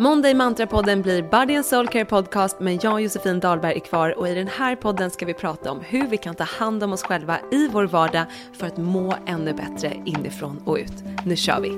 Måndag 0.00 0.30
i 0.30 0.34
Mantrapodden 0.34 1.02
blir 1.02 1.22
Body 1.22 1.56
and 1.56 1.66
Soul 1.66 1.88
Care 1.88 2.04
Podcast 2.04 2.60
men 2.60 2.78
jag 2.82 2.92
och 2.92 3.00
Josefin 3.00 3.40
Dahlberg 3.40 3.74
är 3.76 3.80
kvar 3.80 4.18
och 4.18 4.28
i 4.28 4.34
den 4.34 4.48
här 4.48 4.76
podden 4.76 5.10
ska 5.10 5.26
vi 5.26 5.34
prata 5.34 5.70
om 5.72 5.80
hur 5.80 6.06
vi 6.06 6.16
kan 6.16 6.34
ta 6.34 6.44
hand 6.44 6.82
om 6.82 6.92
oss 6.92 7.02
själva 7.02 7.38
i 7.50 7.68
vår 7.68 7.84
vardag 7.84 8.24
för 8.52 8.66
att 8.66 8.76
må 8.76 9.14
ännu 9.26 9.52
bättre 9.52 10.02
inifrån 10.04 10.62
och 10.64 10.76
ut. 10.76 10.92
Nu 11.24 11.36
kör 11.36 11.60
vi! 11.60 11.68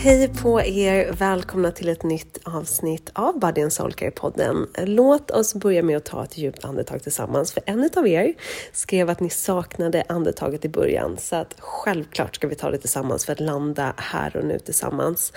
Hej 0.00 0.28
på 0.28 0.60
er! 0.60 1.12
Välkomna 1.12 1.70
till 1.70 1.88
ett 1.88 2.02
nytt 2.02 2.38
avsnitt 2.44 3.10
av 3.12 3.38
Body 3.38 3.62
and 3.62 3.72
Soul 3.72 3.92
podden 4.14 4.66
Låt 4.76 5.30
oss 5.30 5.54
börja 5.54 5.82
med 5.82 5.96
att 5.96 6.04
ta 6.04 6.24
ett 6.24 6.38
djupt 6.38 6.64
andetag 6.64 7.02
tillsammans. 7.02 7.52
För 7.52 7.62
en 7.66 7.90
av 7.96 8.08
er 8.08 8.34
skrev 8.72 9.10
att 9.10 9.20
ni 9.20 9.30
saknade 9.30 10.04
andetaget 10.08 10.64
i 10.64 10.68
början. 10.68 11.16
Så 11.18 11.36
att 11.36 11.54
självklart 11.58 12.36
ska 12.36 12.48
vi 12.48 12.54
ta 12.54 12.70
det 12.70 12.78
tillsammans 12.78 13.24
för 13.24 13.32
att 13.32 13.40
landa 13.40 13.94
här 13.96 14.36
och 14.36 14.44
nu 14.44 14.58
tillsammans. 14.58 15.32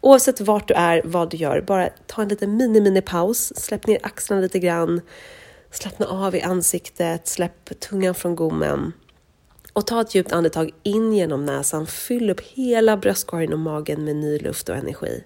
Oavsett 0.00 0.40
vart 0.40 0.68
du 0.68 0.74
är, 0.74 1.02
vad 1.04 1.30
du 1.30 1.36
gör, 1.36 1.60
bara 1.60 1.88
ta 2.06 2.22
en 2.22 2.28
liten 2.28 2.56
mini-mini-paus. 2.56 3.52
Släpp 3.56 3.86
ner 3.86 3.98
axlarna 4.02 4.42
lite 4.42 4.58
grann. 4.58 5.00
Slappna 5.70 6.06
av 6.06 6.34
i 6.34 6.42
ansiktet, 6.42 7.28
släpp 7.28 7.80
tungan 7.80 8.14
från 8.14 8.36
gommen. 8.36 8.92
Och 9.74 9.86
ta 9.86 10.00
ett 10.00 10.14
djupt 10.14 10.32
andetag 10.32 10.70
in 10.82 11.12
genom 11.12 11.44
näsan. 11.44 11.86
Fyll 11.86 12.30
upp 12.30 12.40
hela 12.40 12.96
bröstkorgen 12.96 13.52
och 13.52 13.58
magen 13.58 14.04
med 14.04 14.16
ny 14.16 14.38
luft 14.38 14.68
och 14.68 14.76
energi. 14.76 15.24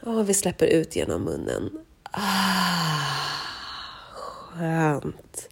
Och 0.00 0.28
vi 0.28 0.34
släpper 0.34 0.66
ut 0.66 0.96
genom 0.96 1.22
munnen. 1.22 1.70
Ah, 2.10 2.20
skönt. 4.12 5.48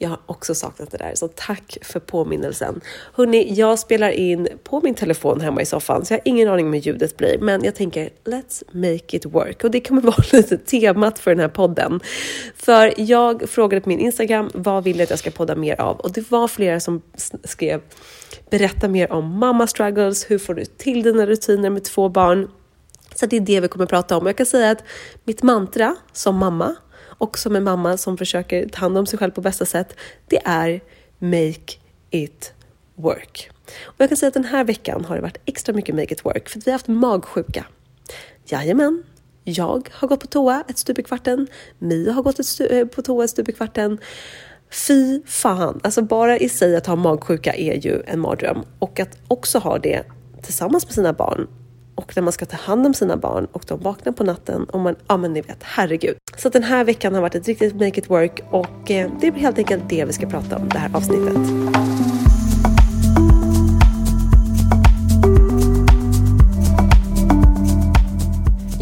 Jag 0.00 0.08
har 0.08 0.20
också 0.26 0.54
saknat 0.54 0.90
det 0.90 0.98
där, 0.98 1.12
så 1.14 1.28
tack 1.28 1.78
för 1.82 2.00
påminnelsen. 2.00 2.80
Hörni, 3.14 3.54
jag 3.54 3.78
spelar 3.78 4.10
in 4.10 4.48
på 4.64 4.80
min 4.80 4.94
telefon 4.94 5.40
hemma 5.40 5.62
i 5.62 5.66
soffan, 5.66 6.04
så 6.04 6.14
jag 6.14 6.18
har 6.18 6.28
ingen 6.28 6.48
aning 6.48 6.66
om 6.66 6.72
hur 6.72 6.80
ljudet 6.80 7.16
blir, 7.16 7.38
men 7.38 7.64
jag 7.64 7.74
tänker 7.74 8.10
let's 8.24 8.62
make 8.72 9.16
it 9.16 9.26
work. 9.26 9.64
Och 9.64 9.70
det 9.70 9.80
kommer 9.80 10.02
vara 10.10 10.24
lite 10.32 10.58
temat 10.58 11.18
för 11.18 11.30
den 11.30 11.40
här 11.40 11.48
podden. 11.48 12.00
För 12.56 12.94
jag 12.96 13.48
frågade 13.48 13.80
på 13.80 13.88
min 13.88 14.00
Instagram, 14.00 14.50
vad 14.54 14.84
vill 14.84 14.96
jag 14.96 15.04
att 15.04 15.10
jag 15.10 15.18
ska 15.18 15.30
podda 15.30 15.56
mer 15.56 15.80
av? 15.80 16.00
Och 16.00 16.12
det 16.12 16.30
var 16.30 16.48
flera 16.48 16.80
som 16.80 17.02
skrev, 17.44 17.80
berätta 18.50 18.88
mer 18.88 19.12
om 19.12 19.38
mamma 19.38 19.66
struggles, 19.66 20.30
hur 20.30 20.38
får 20.38 20.54
du 20.54 20.64
till 20.64 21.02
dina 21.02 21.26
rutiner 21.26 21.70
med 21.70 21.84
två 21.84 22.08
barn? 22.08 22.50
Så 23.14 23.26
det 23.26 23.36
är 23.36 23.40
det 23.40 23.60
vi 23.60 23.68
kommer 23.68 23.86
prata 23.86 24.16
om. 24.16 24.26
Jag 24.26 24.36
kan 24.36 24.46
säga 24.46 24.70
att 24.70 24.82
mitt 25.24 25.42
mantra 25.42 25.96
som 26.12 26.36
mamma 26.36 26.76
och 27.18 27.38
som 27.38 27.56
en 27.56 27.64
mamma 27.64 27.96
som 27.96 28.16
försöker 28.18 28.68
ta 28.68 28.80
hand 28.80 28.98
om 28.98 29.06
sig 29.06 29.18
själv 29.18 29.30
på 29.30 29.40
bästa 29.40 29.64
sätt, 29.64 29.96
det 30.26 30.40
är 30.44 30.80
make 31.18 31.74
it 32.10 32.52
work. 32.94 33.50
Och 33.84 33.94
jag 33.98 34.08
kan 34.08 34.16
säga 34.16 34.28
att 34.28 34.34
den 34.34 34.44
här 34.44 34.64
veckan 34.64 35.04
har 35.04 35.16
det 35.16 35.22
varit 35.22 35.40
extra 35.44 35.74
mycket 35.74 35.94
make 35.94 36.14
it 36.14 36.24
work 36.24 36.48
för 36.48 36.58
att 36.58 36.66
vi 36.66 36.70
har 36.70 36.74
haft 36.74 36.88
magsjuka. 36.88 37.64
Jajamän, 38.44 39.02
jag 39.44 39.88
har 39.92 40.08
gått 40.08 40.20
på 40.20 40.26
toa 40.26 40.64
ett 40.68 40.78
stup 40.78 40.98
i 40.98 41.02
kvarten, 41.02 41.46
Mia 41.78 42.12
har 42.12 42.22
gått 42.22 42.38
ett 42.38 42.60
eh, 42.70 42.84
på 42.84 43.02
toa 43.02 43.24
ett 43.24 43.30
stup 43.30 43.48
i 43.48 43.52
kvarten. 43.52 43.98
Fy 44.70 45.22
fan, 45.26 45.80
alltså 45.82 46.02
bara 46.02 46.38
i 46.38 46.48
sig 46.48 46.76
att 46.76 46.86
ha 46.86 46.96
magsjuka 46.96 47.54
är 47.54 47.86
ju 47.86 48.02
en 48.06 48.20
mardröm 48.20 48.64
och 48.78 49.00
att 49.00 49.18
också 49.28 49.58
ha 49.58 49.78
det 49.78 50.04
tillsammans 50.42 50.84
med 50.86 50.94
sina 50.94 51.12
barn 51.12 51.48
och 51.98 52.16
när 52.16 52.22
man 52.22 52.32
ska 52.32 52.46
ta 52.46 52.56
hand 52.56 52.86
om 52.86 52.94
sina 52.94 53.16
barn 53.16 53.46
och 53.52 53.64
de 53.68 53.80
vaknar 53.80 54.12
på 54.12 54.24
natten 54.24 54.64
och 54.64 54.80
man, 54.80 54.96
ja 55.08 55.16
men 55.16 55.32
ni 55.32 55.40
vet, 55.40 55.62
herregud. 55.62 56.16
Så 56.36 56.48
den 56.48 56.62
här 56.62 56.84
veckan 56.84 57.14
har 57.14 57.20
varit 57.20 57.34
ett 57.34 57.48
riktigt 57.48 57.74
make 57.74 57.98
it 58.00 58.10
work 58.10 58.40
och 58.50 58.90
eh, 58.90 59.10
det 59.20 59.30
blir 59.30 59.42
helt 59.42 59.58
enkelt 59.58 59.82
det 59.88 60.04
vi 60.04 60.12
ska 60.12 60.26
prata 60.26 60.56
om 60.56 60.68
det 60.68 60.78
här 60.78 60.90
avsnittet. 60.96 61.36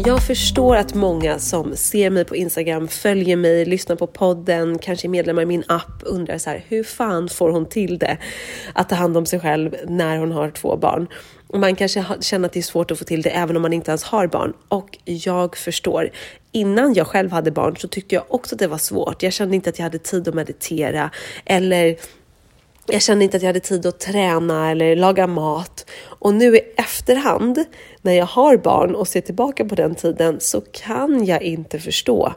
Jag 0.05 0.23
förstår 0.23 0.75
att 0.75 0.93
många 0.93 1.39
som 1.39 1.75
ser 1.75 2.09
mig 2.09 2.25
på 2.25 2.35
Instagram, 2.35 2.87
följer 2.87 3.35
mig, 3.35 3.65
lyssnar 3.65 3.95
på 3.95 4.07
podden, 4.07 4.79
kanske 4.79 5.07
är 5.07 5.09
medlemmar 5.09 5.41
i 5.41 5.45
min 5.45 5.63
app 5.67 6.03
undrar 6.03 6.37
så 6.37 6.49
här, 6.49 6.63
hur 6.67 6.83
fan 6.83 7.29
får 7.29 7.49
hon 7.49 7.65
till 7.65 7.97
det 7.97 8.17
att 8.73 8.89
ta 8.89 8.95
hand 8.95 9.17
om 9.17 9.25
sig 9.25 9.39
själv 9.39 9.75
när 9.87 10.17
hon 10.17 10.31
har 10.31 10.49
två 10.49 10.77
barn? 10.77 11.07
Man 11.53 11.75
kanske 11.75 12.05
känner 12.21 12.45
att 12.45 12.53
det 12.53 12.59
är 12.59 12.63
svårt 12.63 12.91
att 12.91 12.99
få 12.99 13.05
till 13.05 13.21
det 13.21 13.29
även 13.29 13.55
om 13.55 13.61
man 13.61 13.73
inte 13.73 13.91
ens 13.91 14.03
har 14.03 14.27
barn. 14.27 14.53
Och 14.67 14.97
jag 15.05 15.57
förstår. 15.57 16.09
Innan 16.51 16.93
jag 16.93 17.07
själv 17.07 17.31
hade 17.31 17.51
barn 17.51 17.75
så 17.77 17.87
tyckte 17.87 18.15
jag 18.15 18.23
också 18.27 18.55
att 18.55 18.59
det 18.59 18.67
var 18.67 18.77
svårt. 18.77 19.23
Jag 19.23 19.33
kände 19.33 19.55
inte 19.55 19.69
att 19.69 19.79
jag 19.79 19.83
hade 19.83 19.99
tid 19.99 20.27
att 20.27 20.33
meditera 20.33 21.09
eller 21.45 21.97
jag 22.85 23.01
kände 23.01 23.23
inte 23.23 23.37
att 23.37 23.43
jag 23.43 23.49
hade 23.49 23.59
tid 23.59 23.85
att 23.85 23.99
träna 23.99 24.71
eller 24.71 24.95
laga 24.95 25.27
mat. 25.27 25.89
Och 26.03 26.33
nu 26.33 26.55
i 26.57 26.61
efterhand, 26.77 27.63
när 28.01 28.13
jag 28.13 28.25
har 28.25 28.57
barn 28.57 28.95
och 28.95 29.07
ser 29.07 29.21
tillbaka 29.21 29.65
på 29.65 29.75
den 29.75 29.95
tiden, 29.95 30.37
så 30.39 30.61
kan 30.61 31.25
jag 31.25 31.41
inte 31.41 31.79
förstå 31.79 32.33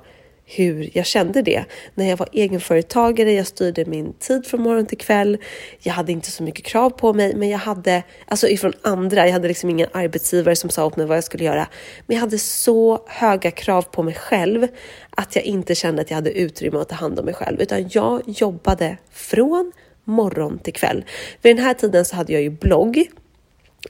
hur 0.57 0.91
jag 0.93 1.07
kände 1.07 1.43
det. 1.43 1.65
När 1.95 2.09
jag 2.09 2.17
var 2.17 2.29
egenföretagare, 2.33 3.33
jag 3.33 3.47
styrde 3.47 3.85
min 3.85 4.13
tid 4.13 4.47
från 4.47 4.63
morgon 4.63 4.87
till 4.87 4.99
kväll. 4.99 5.39
Jag 5.79 5.93
hade 5.93 6.13
inte 6.13 6.31
så 6.31 6.43
mycket 6.43 6.65
krav 6.65 6.91
på 6.91 7.13
mig, 7.13 7.35
men 7.35 7.49
jag 7.49 7.59
hade, 7.59 8.03
alltså 8.27 8.49
ifrån 8.49 8.73
andra, 8.83 9.27
jag 9.27 9.33
hade 9.33 9.49
liksom 9.49 9.71
ingen 9.71 9.89
arbetsgivare 9.93 10.57
som 10.57 10.71
sa 10.71 10.87
åt 10.87 10.97
mig 10.97 11.07
vad 11.07 11.17
jag 11.17 11.25
skulle 11.25 11.45
göra. 11.45 11.69
Men 12.07 12.15
jag 12.15 12.21
hade 12.21 12.39
så 12.39 13.05
höga 13.07 13.51
krav 13.51 13.83
på 13.83 14.03
mig 14.03 14.15
själv 14.15 14.67
att 15.11 15.37
jag 15.37 15.45
inte 15.45 15.75
kände 15.75 16.03
att 16.03 16.11
jag 16.11 16.15
hade 16.15 16.33
utrymme 16.33 16.79
att 16.79 16.89
ta 16.89 16.95
hand 16.95 17.19
om 17.19 17.25
mig 17.25 17.35
själv, 17.35 17.61
utan 17.61 17.89
jag 17.93 18.23
jobbade 18.27 18.97
från 19.11 19.73
morgon 20.05 20.59
till 20.59 20.75
kväll. 20.75 21.05
Vid 21.43 21.57
den 21.57 21.65
här 21.65 21.75
tiden 21.75 22.05
så 22.05 22.17
hade 22.17 22.33
jag 22.33 22.43
ju 22.43 22.51
blogg 22.51 23.11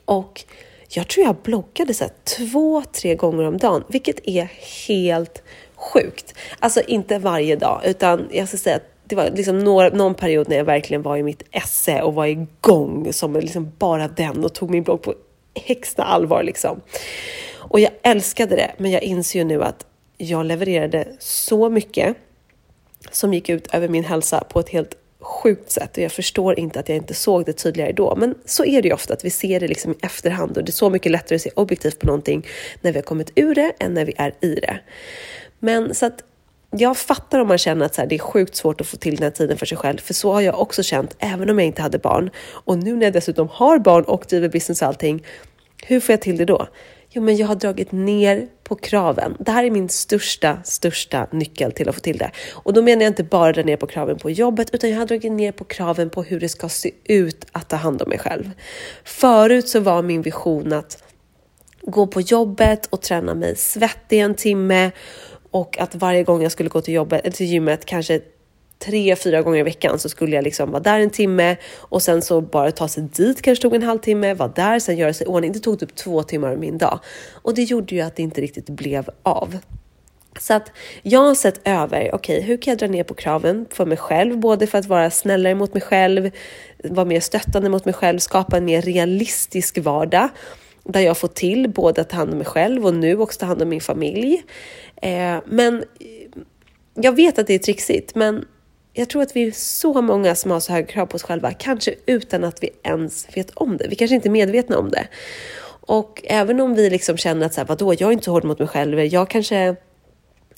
och 0.05 0.45
jag 0.89 1.09
tror 1.09 1.27
jag 1.27 1.37
bloggade 1.37 1.95
så 1.95 2.05
två, 2.25 2.83
tre 2.93 3.15
gånger 3.15 3.45
om 3.45 3.59
dagen, 3.59 3.85
vilket 3.89 4.29
är 4.29 4.49
helt 4.89 5.43
sjukt. 5.81 6.35
Alltså 6.59 6.81
inte 6.81 7.19
varje 7.19 7.57
dag, 7.57 7.81
utan 7.85 8.29
jag 8.31 8.49
ska 8.49 8.57
säga 8.57 8.77
att 8.77 8.91
det 9.05 9.17
var 9.17 9.31
liksom 9.31 9.59
några, 9.59 9.89
någon 9.89 10.15
period 10.15 10.49
när 10.49 10.57
jag 10.57 10.65
verkligen 10.65 11.03
var 11.03 11.17
i 11.17 11.23
mitt 11.23 11.43
esse 11.51 12.03
och 12.03 12.15
var 12.15 12.27
igång 12.27 13.13
som 13.13 13.35
liksom 13.35 13.73
bara 13.79 14.09
den 14.09 14.45
och 14.45 14.55
tog 14.55 14.71
min 14.71 14.83
blogg 14.83 15.03
på 15.03 15.15
högsta 15.67 16.03
allvar. 16.03 16.43
Liksom. 16.43 16.81
Och 17.53 17.81
jag 17.81 17.91
älskade 18.03 18.57
det, 18.57 18.73
men 18.77 18.91
jag 18.91 19.03
inser 19.03 19.39
ju 19.39 19.45
nu 19.45 19.63
att 19.63 19.87
jag 20.17 20.47
levererade 20.47 21.09
så 21.19 21.69
mycket 21.69 22.17
som 23.11 23.35
gick 23.35 23.49
ut 23.49 23.75
över 23.75 23.89
min 23.89 24.05
hälsa 24.05 24.45
på 24.49 24.61
ett 24.61 24.69
helt 24.69 24.97
sjukt 25.21 25.71
sätt 25.71 25.97
och 25.97 26.03
jag 26.03 26.13
förstår 26.13 26.59
inte 26.59 26.81
att 26.81 26.89
jag 26.89 26.97
inte 26.97 27.15
såg 27.15 27.45
det 27.45 27.53
tydligare 27.53 27.93
då. 27.93 28.17
Men 28.17 28.35
så 28.45 28.65
är 28.65 28.83
det 28.83 28.89
ju 28.89 28.95
ofta, 28.95 29.15
att 29.15 29.25
vi 29.25 29.31
ser 29.31 29.61
det 29.61 29.69
liksom 29.69 29.93
i 29.93 29.97
efterhand 30.03 30.57
och 30.57 30.65
det 30.65 30.71
är 30.71 30.73
så 30.73 30.91
mycket 30.91 31.13
lättare 31.13 31.37
att 31.37 31.43
se 31.43 31.51
objektivt 31.55 31.99
på 31.99 32.07
någonting 32.07 32.47
när 32.81 32.93
vi 32.93 32.99
har 32.99 33.05
kommit 33.05 33.33
ur 33.35 33.55
det 33.55 33.73
än 33.79 33.95
när 33.95 34.05
vi 34.05 34.15
är 34.17 34.35
i 34.41 34.55
det. 34.55 34.81
Men 35.61 35.95
så 35.95 36.07
att 36.07 36.25
jag 36.71 36.97
fattar 36.97 37.39
om 37.39 37.49
man 37.49 37.59
känner 37.59 37.87
att 37.87 37.95
så 37.95 38.01
här, 38.01 38.09
det 38.09 38.15
är 38.15 38.19
sjukt 38.19 38.57
svårt 38.57 38.81
att 38.81 38.87
få 38.87 38.97
till 38.97 39.17
den 39.17 39.23
här 39.23 39.31
tiden 39.31 39.59
för 39.59 39.67
sig 39.67 39.79
själv, 39.79 39.99
för 39.99 40.15
så 40.15 40.33
har 40.33 40.41
jag 40.41 40.61
också 40.61 40.83
känt, 40.83 41.17
även 41.19 41.51
om 41.51 41.59
jag 41.59 41.67
inte 41.67 41.83
hade 41.83 41.99
barn. 41.99 42.31
Och 42.41 42.79
nu 42.79 42.97
när 42.97 43.07
jag 43.07 43.13
dessutom 43.13 43.49
har 43.49 43.79
barn 43.79 44.05
och 44.05 44.25
driver 44.29 44.49
business 44.49 44.83
och 44.83 44.89
allting, 44.89 45.27
hur 45.87 46.01
får 46.01 46.13
jag 46.13 46.21
till 46.21 46.37
det 46.37 46.45
då? 46.45 46.69
Jo, 47.13 47.23
men 47.23 47.37
jag 47.37 47.47
har 47.47 47.55
dragit 47.55 47.93
ner 47.93 48.47
på 48.65 48.75
kraven. 48.75 49.37
Det 49.39 49.51
här 49.51 49.65
är 49.65 49.71
min 49.71 49.89
största, 49.89 50.59
största 50.65 51.27
nyckel 51.33 51.73
till 51.73 51.89
att 51.89 51.95
få 51.95 52.01
till 52.01 52.19
det. 52.19 52.31
Och 52.53 52.73
då 52.73 52.83
menar 52.83 53.03
jag 53.03 53.11
inte 53.11 53.25
bara 53.25 53.53
dra 53.53 53.63
ner 53.63 53.77
på 53.77 53.87
kraven 53.87 54.19
på 54.19 54.31
jobbet, 54.31 54.75
utan 54.75 54.91
jag 54.91 54.99
har 54.99 55.07
dragit 55.07 55.33
ner 55.33 55.53
på 55.53 55.65
kraven 55.65 56.11
på 56.11 56.23
hur 56.23 56.41
det 56.41 56.49
ska 56.49 56.69
se 56.69 56.91
ut 57.05 57.47
att 57.53 57.69
ta 57.69 57.77
hand 57.77 58.03
om 58.03 58.09
mig 58.09 58.19
själv. 58.19 58.51
Förut 59.05 59.69
så 59.69 59.81
var 59.81 60.03
min 60.03 60.23
vision 60.23 60.73
att 60.73 61.03
gå 61.83 62.07
på 62.07 62.21
jobbet 62.21 62.87
och 62.87 63.01
träna 63.01 63.35
mig 63.35 63.57
svettig 63.57 64.21
en 64.21 64.35
timme 64.35 64.91
och 65.51 65.79
att 65.79 65.95
varje 65.95 66.23
gång 66.23 66.43
jag 66.43 66.53
skulle 66.53 66.69
gå 66.69 66.81
till 66.81 66.95
jobbet, 66.95 67.35
till 67.35 67.47
gymmet, 67.47 67.85
kanske 67.85 68.21
tre, 68.79 69.17
fyra 69.17 69.43
gånger 69.43 69.59
i 69.59 69.63
veckan 69.63 69.99
så 69.99 70.09
skulle 70.09 70.37
jag 70.37 70.45
liksom 70.45 70.71
vara 70.71 70.83
där 70.83 71.01
en 71.01 71.11
timme 71.11 71.57
och 71.77 72.03
sen 72.03 72.23
så 72.23 72.41
bara 72.41 72.71
ta 72.71 72.89
sig 72.89 73.03
dit 73.03 73.43
kanske 73.43 73.63
tog 73.63 73.75
en 73.75 73.83
halvtimme, 73.83 74.35
vara 74.35 74.49
där, 74.49 74.79
sen 74.79 74.97
göra 74.97 75.13
sig 75.13 75.27
i 75.27 75.31
ordning. 75.31 75.53
Det 75.53 75.59
tog 75.59 75.81
typ 75.81 75.95
två 75.95 76.23
timmar 76.23 76.51
av 76.51 76.59
min 76.59 76.79
dag 76.79 77.01
och 77.33 77.55
det 77.55 77.63
gjorde 77.63 77.95
ju 77.95 78.01
att 78.01 78.17
det 78.17 78.23
inte 78.23 78.41
riktigt 78.41 78.71
blev 78.71 79.11
av. 79.23 79.59
Så 80.39 80.55
att 80.55 80.73
jag 81.03 81.21
har 81.21 81.35
sett 81.35 81.61
över, 81.65 82.15
okej, 82.15 82.37
okay, 82.37 82.41
hur 82.41 82.57
kan 82.57 82.71
jag 82.71 82.79
dra 82.79 82.87
ner 82.87 83.05
på 83.05 83.15
kraven 83.15 83.67
för 83.71 83.87
mig 83.87 83.97
själv, 83.97 84.39
både 84.39 84.67
för 84.67 84.79
att 84.79 84.87
vara 84.87 85.11
snällare 85.11 85.55
mot 85.55 85.75
mig 85.75 85.81
själv, 85.81 86.31
vara 86.85 87.05
mer 87.05 87.21
stöttande 87.21 87.69
mot 87.69 87.85
mig 87.85 87.95
själv, 87.95 88.19
skapa 88.19 88.57
en 88.57 88.65
mer 88.65 88.83
realistisk 88.83 89.79
vardag 89.79 90.29
där 90.85 91.01
jag 91.01 91.19
får 91.19 91.29
till 91.29 91.71
både 91.71 92.01
att 92.01 92.09
ta 92.09 92.17
hand 92.17 92.33
om 92.33 92.39
mig 92.39 92.47
själv 92.47 92.87
och 92.87 92.95
nu 92.95 93.19
också 93.19 93.39
ta 93.41 93.47
hand 93.47 93.63
om 93.63 93.69
min 93.69 93.81
familj. 93.81 94.43
Eh, 95.01 95.39
men 95.47 95.85
jag 96.95 97.17
vet 97.17 97.39
att 97.39 97.47
det 97.47 97.55
är 97.55 97.59
trixigt, 97.59 98.15
men 98.15 98.45
jag 98.93 99.09
tror 99.09 99.23
att 99.23 99.37
vi 99.37 99.47
är 99.47 99.53
så 99.53 100.03
många 100.03 100.35
som 100.35 100.51
har 100.51 100.61
så 100.61 100.73
höga 100.73 100.87
krav 100.87 101.07
på 101.07 101.15
oss 101.15 101.23
själva, 101.23 101.53
kanske 101.53 101.95
utan 102.07 102.45
att 102.45 102.63
vi 102.63 102.71
ens 102.83 103.37
vet 103.37 103.51
om 103.51 103.77
det. 103.77 103.89
Vi 103.89 103.95
kanske 103.95 104.15
inte 104.15 104.29
är 104.29 104.31
medvetna 104.31 104.79
om 104.79 104.91
det. 104.91 105.09
Och 105.81 106.23
även 106.25 106.61
om 106.61 106.75
vi 106.75 106.91
liksom 106.91 107.17
känner 107.17 107.47
att 107.47 107.55
så 107.55 107.61
här, 107.61 107.69
vadå, 107.69 107.95
jag 107.95 108.09
är 108.09 108.13
inte 108.13 108.25
så 108.25 108.31
hård 108.31 108.45
mot 108.45 108.59
mig 108.59 108.69
själv, 108.69 109.01
jag 109.01 109.31
kanske 109.31 109.77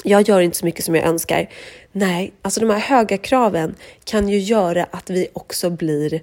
jag 0.04 0.28
gör 0.28 0.40
inte 0.40 0.56
så 0.56 0.64
mycket 0.64 0.84
som 0.84 0.94
jag 0.94 1.06
önskar. 1.06 1.48
Nej, 1.92 2.32
alltså 2.42 2.60
de 2.60 2.70
här 2.70 2.78
höga 2.78 3.18
kraven 3.18 3.74
kan 4.04 4.28
ju 4.28 4.38
göra 4.38 4.86
att 4.90 5.10
vi 5.10 5.28
också 5.32 5.70
blir 5.70 6.20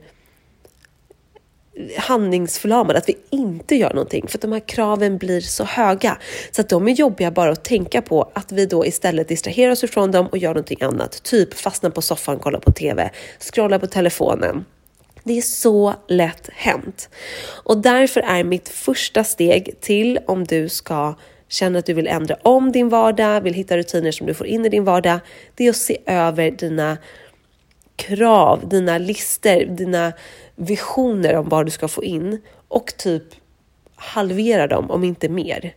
handlingsförlamade, 1.97 2.99
att 2.99 3.09
vi 3.09 3.17
inte 3.29 3.75
gör 3.75 3.93
någonting 3.93 4.27
för 4.27 4.37
att 4.37 4.41
de 4.41 4.51
här 4.51 4.67
kraven 4.67 5.17
blir 5.17 5.41
så 5.41 5.63
höga 5.63 6.17
så 6.51 6.61
att 6.61 6.69
de 6.69 6.87
är 6.87 6.91
jobbiga 6.91 7.31
bara 7.31 7.51
att 7.51 7.63
tänka 7.63 8.01
på 8.01 8.31
att 8.33 8.51
vi 8.51 8.65
då 8.65 8.85
istället 8.85 9.27
distraherar 9.27 9.71
oss 9.71 9.83
ifrån 9.83 10.11
dem 10.11 10.27
och 10.27 10.37
gör 10.37 10.49
någonting 10.49 10.81
annat. 10.81 11.23
Typ 11.23 11.53
fastna 11.53 11.89
på 11.89 12.01
soffan, 12.01 12.39
kolla 12.39 12.59
på 12.59 12.71
TV, 12.71 13.09
scrolla 13.39 13.79
på 13.79 13.87
telefonen. 13.87 14.65
Det 15.23 15.37
är 15.37 15.41
så 15.41 15.93
lätt 16.07 16.49
hänt 16.53 17.09
och 17.63 17.77
därför 17.77 18.21
är 18.21 18.43
mitt 18.43 18.69
första 18.69 19.23
steg 19.23 19.75
till 19.81 20.19
om 20.27 20.43
du 20.43 20.69
ska 20.69 21.15
känna 21.47 21.79
att 21.79 21.85
du 21.85 21.93
vill 21.93 22.07
ändra 22.07 22.35
om 22.41 22.71
din 22.71 22.89
vardag, 22.89 23.41
vill 23.41 23.53
hitta 23.53 23.77
rutiner 23.77 24.11
som 24.11 24.27
du 24.27 24.33
får 24.33 24.47
in 24.47 24.65
i 24.65 24.69
din 24.69 24.83
vardag, 24.83 25.19
det 25.55 25.65
är 25.65 25.69
att 25.69 25.75
se 25.75 25.97
över 26.05 26.51
dina 26.51 26.97
krav, 27.95 28.69
dina 28.69 28.97
lister, 28.97 29.65
dina 29.65 30.13
visioner 30.59 31.35
om 31.35 31.49
vad 31.49 31.65
du 31.65 31.71
ska 31.71 31.87
få 31.87 32.03
in 32.03 32.41
och 32.67 32.93
typ 32.97 33.23
halvera 33.95 34.67
dem, 34.67 34.91
om 34.91 35.03
inte 35.03 35.29
mer. 35.29 35.73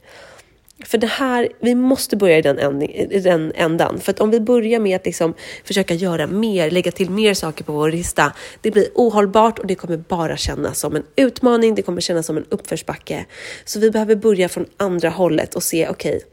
För 0.84 0.99
det 0.99 1.06
här, 1.06 1.49
vi 1.61 1.75
måste 1.75 2.17
börja 2.17 2.38
i 2.38 2.43
den, 2.43 2.58
ändning, 2.58 2.90
i 2.90 3.20
den 3.20 3.52
ändan. 3.55 4.00
För 4.00 4.12
att 4.12 4.20
om 4.20 4.31
vi 4.31 4.40
börjar 4.40 4.81
med 4.81 4.96
att 4.96 5.06
liksom 5.06 5.34
försöka 5.64 5.94
göra 5.94 6.26
mer, 6.26 6.70
lägga 6.70 6.93
till 6.93 7.11
mer 7.11 7.34
saker 7.34 7.64
på 7.64 7.73
vår 7.73 7.90
lista, 7.90 8.32
det 8.61 8.70
blir 8.70 8.88
ohållbart 8.94 9.58
och 9.58 9.67
det 9.67 9.75
kommer 9.75 9.96
bara 9.96 10.37
kännas 10.37 10.79
som 10.79 10.96
en 10.96 11.05
utmaning, 11.17 11.75
det 11.75 11.82
kommer 11.82 12.00
kännas 12.00 12.26
som 12.26 12.37
en 12.37 12.44
uppförsbacke. 12.49 13.26
Så 13.64 13.81
vi 13.81 13.90
behöver 13.90 14.17
börja 14.17 14.49
från 14.49 14.67
andra 14.76 15.08
hållet 15.08 15.55
och 15.55 15.62
se, 15.62 15.88
okej, 15.88 16.17
okay, 16.17 16.29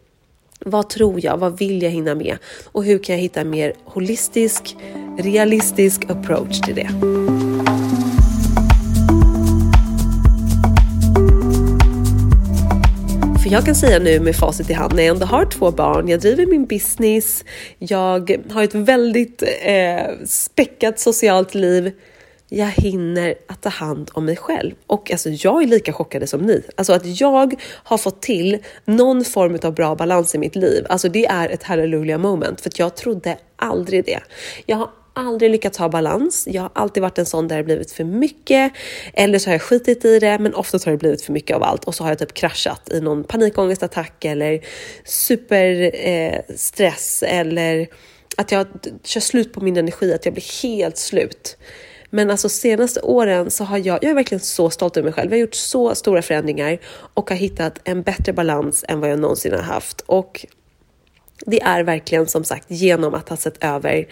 vad 0.66 0.90
tror 0.90 1.26
jag? 1.26 1.38
Vad 1.38 1.60
vill 1.60 1.84
jag 1.84 1.90
hinna 1.90 2.16
med? 2.16 2.38
Och 2.66 2.84
hur 2.84 3.04
kan 3.04 3.16
jag 3.16 3.22
hitta 3.22 3.42
en 3.42 3.50
mer 3.50 3.74
holistisk, 3.86 4.76
realistisk 5.18 6.10
approach 6.10 6.62
till 6.62 6.76
det? 6.76 6.90
För 13.50 13.54
jag 13.54 13.66
kan 13.66 13.76
säga 13.76 14.00
nu 14.00 14.20
med 14.20 14.36
facit 14.36 14.70
i 14.70 14.74
hand 14.74 14.96
när 14.96 15.04
jag 15.04 15.14
ändå 15.14 15.26
har 15.26 15.46
två 15.46 15.72
barn, 15.72 16.08
jag 16.08 16.20
driver 16.20 16.46
min 16.46 16.66
business, 16.66 17.46
jag 17.80 18.38
har 18.52 18.64
ett 18.64 18.76
väldigt 18.76 19.44
eh, 19.62 20.26
späckat 20.26 21.00
socialt 21.00 21.56
liv. 21.56 21.92
Jag 22.50 22.68
hinner 22.68 23.36
att 23.48 23.62
ta 23.62 23.70
hand 23.70 24.12
om 24.14 24.26
mig 24.26 24.36
själv. 24.36 24.76
Och 24.88 25.12
alltså, 25.12 25.30
jag 25.30 25.64
är 25.64 25.68
lika 25.68 25.94
chockad 25.94 26.30
som 26.30 26.42
ni. 26.42 26.64
Alltså 26.78 26.94
att 26.94 27.22
jag 27.22 27.62
har 27.66 27.98
fått 27.98 28.22
till 28.22 28.58
någon 28.86 29.26
form 29.26 29.60
av 29.64 29.74
bra 29.74 29.96
balans 29.96 30.36
i 30.36 30.38
mitt 30.38 30.56
liv. 30.56 30.86
Alltså 30.90 31.10
det 31.10 31.26
är 31.26 31.50
ett 31.50 31.64
halleluja 31.64 32.18
moment 32.18 32.62
för 32.62 32.72
jag 32.76 32.96
trodde 32.96 33.38
aldrig 33.56 34.06
det. 34.06 34.20
Jag 34.66 34.78
har 34.78 34.90
aldrig 35.20 35.52
lyckats 35.52 35.78
ha 35.78 35.90
balans. 35.90 36.48
Jag 36.52 36.62
har 36.62 36.72
alltid 36.74 37.04
varit 37.04 37.18
en 37.18 37.26
sån 37.26 37.48
där 37.48 37.58
det 37.58 37.64
blivit 37.64 37.92
för 37.92 38.04
mycket 38.04 38.74
eller 39.14 39.40
så 39.40 39.50
har 39.50 39.54
jag 39.54 39.62
skitit 39.62 40.06
i 40.06 40.20
det, 40.20 40.40
men 40.40 40.56
oftast 40.56 40.86
har 40.86 40.92
det 40.92 40.98
blivit 40.98 41.22
för 41.22 41.34
mycket 41.34 41.56
av 41.56 41.64
allt 41.64 41.86
och 41.86 41.96
så 41.96 42.04
har 42.04 42.12
jag 42.12 42.20
typ 42.20 42.34
kraschat 42.34 42.90
i 42.94 43.02
någon 43.02 43.24
panikångestattack 43.24 44.26
eller 44.26 44.62
superstress 45.06 46.44
eh, 47.24 47.38
eller 47.38 47.88
att 48.38 48.52
jag 48.52 48.68
kör 49.04 49.22
slut 49.22 49.54
på 49.54 49.62
min 49.62 49.78
energi, 49.78 50.14
att 50.14 50.26
jag 50.26 50.34
blir 50.34 50.64
helt 50.64 50.98
slut. 50.98 51.58
Men 52.10 52.32
alltså 52.32 52.50
senaste 52.50 53.02
åren 53.02 53.52
så 53.52 53.64
har 53.64 53.78
jag, 53.78 54.04
jag 54.04 54.12
är 54.12 54.14
verkligen 54.14 54.40
så 54.40 54.70
stolt 54.70 54.98
över 54.98 55.06
mig 55.06 55.14
själv. 55.14 55.32
Jag 55.32 55.38
har 55.38 55.42
gjort 55.42 55.56
så 55.56 55.96
stora 55.96 56.22
förändringar 56.22 56.80
och 57.14 57.30
har 57.30 57.38
hittat 57.38 57.80
en 57.84 58.02
bättre 58.02 58.34
balans 58.34 58.86
än 58.88 59.00
vad 59.00 59.12
jag 59.12 59.20
någonsin 59.20 59.54
har 59.54 59.62
haft. 59.62 60.02
Och 60.02 60.46
det 61.46 61.62
är 61.62 61.84
verkligen 61.84 62.28
som 62.28 62.44
sagt 62.44 62.66
genom 62.68 63.14
att 63.14 63.30
ha 63.30 63.38
sett 63.38 63.64
över 63.64 64.08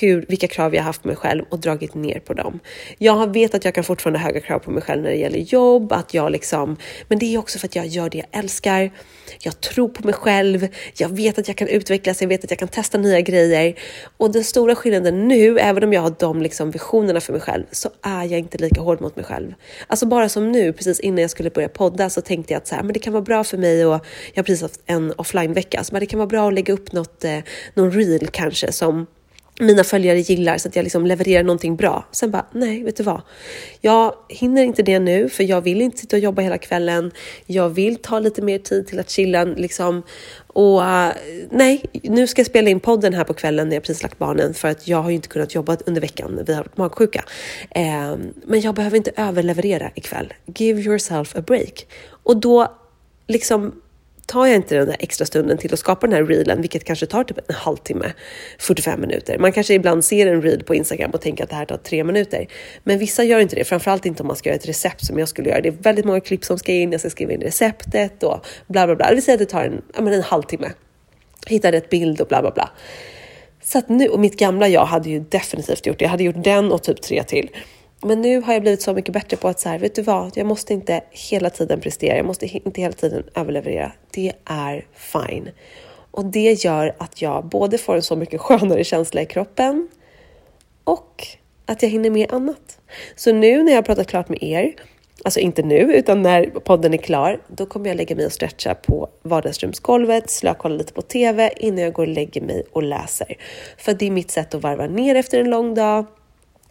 hur, 0.00 0.24
vilka 0.28 0.48
krav 0.48 0.74
jag 0.74 0.82
haft 0.82 1.02
på 1.02 1.08
mig 1.08 1.16
själv 1.16 1.44
och 1.48 1.58
dragit 1.58 1.94
ner 1.94 2.20
på 2.20 2.34
dem. 2.34 2.60
Jag 2.98 3.32
vet 3.32 3.54
att 3.54 3.64
jag 3.64 3.74
kan 3.74 3.84
fortfarande 3.84 4.18
ha 4.18 4.26
höga 4.26 4.40
krav 4.40 4.58
på 4.58 4.70
mig 4.70 4.82
själv 4.82 5.02
när 5.02 5.10
det 5.10 5.16
gäller 5.16 5.38
jobb, 5.38 5.92
att 5.92 6.14
jag 6.14 6.32
liksom, 6.32 6.76
men 7.08 7.18
det 7.18 7.34
är 7.34 7.38
också 7.38 7.58
för 7.58 7.66
att 7.66 7.76
jag 7.76 7.86
gör 7.86 8.10
det 8.10 8.18
jag 8.18 8.26
älskar. 8.38 8.90
Jag 9.40 9.60
tror 9.60 9.88
på 9.88 10.06
mig 10.06 10.14
själv. 10.14 10.68
Jag 10.96 11.08
vet 11.08 11.38
att 11.38 11.48
jag 11.48 11.56
kan 11.56 11.68
utvecklas. 11.68 12.20
Jag 12.20 12.28
vet 12.28 12.44
att 12.44 12.50
jag 12.50 12.58
kan 12.58 12.68
testa 12.68 12.98
nya 12.98 13.20
grejer 13.20 13.74
och 14.16 14.32
den 14.32 14.44
stora 14.44 14.74
skillnaden 14.74 15.28
nu, 15.28 15.58
även 15.58 15.84
om 15.84 15.92
jag 15.92 16.00
har 16.00 16.14
de 16.18 16.42
liksom 16.42 16.70
visionerna 16.70 17.20
för 17.20 17.32
mig 17.32 17.42
själv, 17.42 17.64
så 17.70 17.90
är 18.02 18.24
jag 18.24 18.38
inte 18.38 18.58
lika 18.58 18.80
hård 18.80 19.00
mot 19.00 19.16
mig 19.16 19.24
själv. 19.24 19.54
Alltså 19.86 20.06
bara 20.06 20.28
som 20.28 20.52
nu, 20.52 20.72
precis 20.72 21.00
innan 21.00 21.18
jag 21.18 21.30
skulle 21.30 21.50
börja 21.50 21.68
podda 21.68 22.10
så 22.10 22.20
tänkte 22.20 22.52
jag 22.52 22.58
att 22.58 22.66
så 22.66 22.74
här, 22.74 22.82
men 22.82 22.92
det 22.92 22.98
kan 22.98 23.12
vara 23.12 23.22
bra 23.22 23.44
för 23.44 23.58
mig 23.58 23.86
och 23.86 23.92
jag 24.34 24.36
har 24.36 24.42
precis 24.42 24.62
haft 24.62 24.80
en 24.86 25.12
offline 25.16 25.52
vecka, 25.52 25.76
så 25.76 25.78
alltså, 25.78 26.00
det 26.00 26.06
kan 26.06 26.18
vara 26.18 26.26
bra 26.26 26.48
att 26.48 26.54
lägga 26.58 26.74
upp 26.74 26.92
något, 26.92 27.24
eh, 27.24 27.38
någon 27.74 27.92
reel 27.92 28.28
kanske 28.28 28.72
som 28.72 29.06
mina 29.60 29.84
följare 29.84 30.18
gillar 30.18 30.58
så 30.58 30.68
att 30.68 30.76
jag 30.76 30.82
liksom 30.82 31.06
levererar 31.06 31.42
någonting 31.42 31.76
bra. 31.76 32.06
Sen 32.12 32.30
bara, 32.30 32.46
nej, 32.52 32.82
vet 32.82 32.96
du 32.96 33.02
vad? 33.02 33.20
Jag 33.80 34.14
hinner 34.28 34.64
inte 34.64 34.82
det 34.82 34.98
nu 34.98 35.28
för 35.28 35.44
jag 35.44 35.60
vill 35.60 35.80
inte 35.80 35.98
sitta 35.98 36.16
och 36.16 36.22
jobba 36.22 36.42
hela 36.42 36.58
kvällen. 36.58 37.10
Jag 37.46 37.68
vill 37.68 37.96
ta 37.96 38.18
lite 38.18 38.42
mer 38.42 38.58
tid 38.58 38.86
till 38.86 39.00
att 39.00 39.10
chilla 39.10 39.44
liksom. 39.44 40.02
Och 40.46 40.80
uh, 40.80 41.08
nej, 41.50 41.84
nu 42.02 42.26
ska 42.26 42.40
jag 42.40 42.46
spela 42.46 42.70
in 42.70 42.80
podden 42.80 43.14
här 43.14 43.24
på 43.24 43.34
kvällen 43.34 43.68
när 43.68 43.76
jag 43.76 43.82
precis 43.82 44.02
lagt 44.02 44.18
barnen 44.18 44.54
för 44.54 44.68
att 44.68 44.88
jag 44.88 45.02
har 45.02 45.10
ju 45.10 45.16
inte 45.16 45.28
kunnat 45.28 45.54
jobba 45.54 45.76
under 45.86 46.00
veckan. 46.00 46.40
Vi 46.46 46.52
har 46.52 46.60
varit 46.60 46.76
magsjuka. 46.76 47.24
Uh, 47.76 48.16
men 48.46 48.60
jag 48.60 48.74
behöver 48.74 48.96
inte 48.96 49.12
överleverera 49.16 49.90
ikväll. 49.94 50.34
Give 50.46 50.80
yourself 50.80 51.36
a 51.36 51.40
break. 51.46 51.86
Och 52.22 52.36
då 52.36 52.74
liksom 53.26 53.72
tar 54.28 54.46
jag 54.46 54.56
inte 54.56 54.74
den 54.74 54.86
där 54.86 54.96
extra 54.98 55.26
stunden 55.26 55.58
till 55.58 55.72
att 55.72 55.78
skapa 55.78 56.06
den 56.06 56.16
här 56.16 56.24
reelen, 56.24 56.60
vilket 56.60 56.84
kanske 56.84 57.06
tar 57.06 57.24
typ 57.24 57.38
en 57.38 57.54
halvtimme, 57.54 58.12
45 58.58 59.00
minuter. 59.00 59.38
Man 59.38 59.52
kanske 59.52 59.74
ibland 59.74 60.04
ser 60.04 60.26
en 60.26 60.42
reel 60.42 60.64
på 60.64 60.74
Instagram 60.74 61.10
och 61.10 61.20
tänker 61.20 61.44
att 61.44 61.50
det 61.50 61.56
här 61.56 61.64
tar 61.64 61.76
tre 61.76 62.04
minuter. 62.04 62.46
Men 62.84 62.98
vissa 62.98 63.24
gör 63.24 63.40
inte 63.40 63.56
det, 63.56 63.64
framförallt 63.64 64.06
inte 64.06 64.22
om 64.22 64.26
man 64.26 64.36
ska 64.36 64.48
göra 64.48 64.58
ett 64.58 64.68
recept 64.68 65.06
som 65.06 65.18
jag 65.18 65.28
skulle 65.28 65.48
göra. 65.48 65.60
Det 65.60 65.68
är 65.68 65.72
väldigt 65.82 66.04
många 66.04 66.20
klipp 66.20 66.44
som 66.44 66.58
ska 66.58 66.72
in, 66.72 66.92
jag 66.92 67.00
ska 67.00 67.10
skriva 67.10 67.32
in 67.32 67.40
receptet 67.40 68.22
och 68.22 68.46
bla 68.66 68.86
bla 68.86 68.96
bla. 68.96 69.08
Det 69.08 69.14
vill 69.14 69.24
säga 69.24 69.34
att 69.34 69.38
det 69.40 69.46
tar 69.46 69.64
en, 69.64 69.82
ja, 69.96 70.12
en 70.12 70.22
halvtimme. 70.22 70.72
Hitta 71.46 71.72
rätt 71.72 71.90
bild 71.90 72.20
och 72.20 72.28
bla 72.28 72.42
bla 72.42 72.50
bla. 72.50 72.70
Så 73.62 73.78
att 73.78 73.88
nu, 73.88 74.08
och 74.08 74.20
mitt 74.20 74.38
gamla 74.38 74.68
jag 74.68 74.84
hade 74.84 75.10
ju 75.10 75.20
definitivt 75.20 75.86
gjort 75.86 75.98
det. 75.98 76.04
Jag 76.04 76.10
hade 76.10 76.24
gjort 76.24 76.44
den 76.44 76.72
och 76.72 76.82
typ 76.82 77.02
tre 77.02 77.22
till. 77.22 77.50
Men 78.02 78.20
nu 78.20 78.40
har 78.40 78.52
jag 78.52 78.62
blivit 78.62 78.82
så 78.82 78.94
mycket 78.94 79.12
bättre 79.12 79.36
på 79.36 79.48
att 79.48 79.60
så 79.60 79.68
här, 79.68 79.78
vet 79.78 79.94
du 79.94 80.02
vad, 80.02 80.36
jag 80.36 80.46
måste 80.46 80.74
inte 80.74 81.00
hela 81.10 81.50
tiden 81.50 81.80
prestera, 81.80 82.16
jag 82.16 82.26
måste 82.26 82.46
inte 82.46 82.80
hela 82.80 82.92
tiden 82.92 83.24
överleverera. 83.34 83.92
Det 84.10 84.32
är 84.44 84.86
fine. 84.94 85.50
Och 86.10 86.24
det 86.24 86.64
gör 86.64 86.94
att 86.98 87.22
jag 87.22 87.44
både 87.44 87.78
får 87.78 87.96
en 87.96 88.02
så 88.02 88.16
mycket 88.16 88.40
skönare 88.40 88.84
känsla 88.84 89.22
i 89.22 89.26
kroppen 89.26 89.88
och 90.84 91.26
att 91.66 91.82
jag 91.82 91.90
hinner 91.90 92.10
med 92.10 92.32
annat. 92.32 92.78
Så 93.16 93.32
nu 93.32 93.62
när 93.62 93.72
jag 93.72 93.78
har 93.78 93.82
pratat 93.82 94.06
klart 94.06 94.28
med 94.28 94.42
er 94.42 94.74
alltså 95.24 95.40
inte 95.40 95.62
nu, 95.62 95.78
utan 95.78 96.22
när 96.22 96.46
podden 96.46 96.94
är 96.94 96.98
klar, 96.98 97.40
då 97.48 97.66
kommer 97.66 97.88
jag 97.88 97.96
lägga 97.96 98.16
mig 98.16 98.26
och 98.26 98.32
stretcha 98.32 98.74
på 98.74 99.08
vardagsrumsgolvet, 99.22 100.30
slökolla 100.30 100.76
lite 100.76 100.92
på 100.92 101.02
TV 101.02 101.50
innan 101.56 101.78
jag 101.78 101.92
går 101.92 102.02
och 102.02 102.08
lägger 102.08 102.40
mig 102.40 102.64
och 102.72 102.82
läser. 102.82 103.36
För 103.78 103.94
det 103.94 104.06
är 104.06 104.10
mitt 104.10 104.30
sätt 104.30 104.54
att 104.54 104.62
varva 104.62 104.86
ner 104.86 105.14
efter 105.14 105.40
en 105.40 105.50
lång 105.50 105.74
dag. 105.74 106.06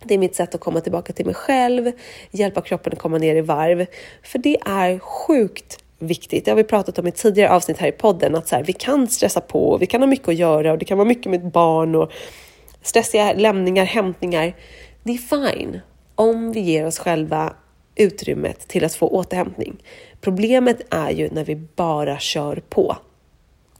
Det 0.04 0.14
är 0.14 0.18
mitt 0.18 0.36
sätt 0.36 0.56
att 0.56 0.62
komma 0.62 0.82
tillbaka 0.82 1.14
till 1.14 1.26
mig 1.26 1.36
själv, 1.36 1.92
hjälpa 2.32 2.62
kroppen 2.62 2.94
att 2.94 3.00
komma 3.00 3.18
ner 3.18 3.36
i 3.36 3.42
varv. 3.42 3.86
För 4.24 4.40
det 4.40 4.58
är 4.66 5.00
sjukt 5.00 5.84
viktigt. 6.00 6.46
Det 6.46 6.52
har 6.52 6.56
vi 6.56 6.64
pratat 6.64 7.00
om 7.00 7.08
i 7.08 7.12
tidigare 7.12 7.52
avsnitt 7.52 7.78
här 7.78 7.88
i 7.88 7.92
podden, 7.92 8.36
att 8.36 8.48
så 8.48 8.56
här, 8.56 8.64
vi 8.64 8.74
kan 8.74 9.08
stressa 9.08 9.42
på, 9.42 9.78
vi 9.78 9.86
kan 9.86 10.02
ha 10.02 10.08
mycket 10.08 10.28
att 10.28 10.36
göra 10.36 10.72
och 10.72 10.78
det 10.78 10.86
kan 10.86 10.98
vara 10.98 11.08
mycket 11.08 11.32
med 11.32 11.52
barn 11.52 11.96
och 11.96 12.12
stressiga 12.82 13.34
lämningar, 13.34 13.86
hämtningar. 13.86 14.54
Det 15.04 15.12
är 15.12 15.18
fine 15.52 15.80
om 16.16 16.52
vi 16.52 16.60
ger 16.60 16.86
oss 16.86 17.00
själva 17.00 17.54
utrymmet 17.96 18.68
till 18.68 18.86
att 18.86 18.96
få 18.96 19.08
återhämtning. 19.08 19.84
Problemet 20.22 20.82
är 20.90 21.12
ju 21.12 21.30
när 21.30 21.44
vi 21.46 21.56
bara 21.56 22.20
kör 22.20 22.62
på. 22.70 22.98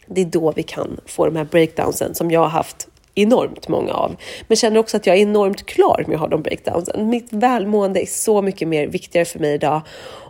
Det 0.06 0.22
är 0.22 0.26
då 0.26 0.52
vi 0.52 0.64
kan 0.64 1.00
få 1.06 1.26
de 1.26 1.36
här 1.36 1.46
breakdownsen 1.46 2.16
som 2.16 2.32
jag 2.32 2.40
har 2.40 2.50
haft 2.50 2.88
enormt 3.22 3.68
många 3.68 3.94
av. 3.94 4.16
Men 4.48 4.58
känner 4.58 4.80
också 4.80 4.98
att 4.98 5.08
jag 5.08 5.16
är 5.16 5.22
enormt 5.22 5.66
klar 5.66 6.04
med 6.08 6.16
att 6.16 6.22
ha 6.22 6.28
de 6.28 6.42
breakdownsen. 6.42 7.10
Mitt 7.10 7.28
välmående 7.34 8.02
är 8.02 8.06
så 8.06 8.42
mycket 8.42 8.68
mer 8.68 8.88
viktigare 8.88 9.26
för 9.26 9.40
mig 9.40 9.54
idag 9.54 9.82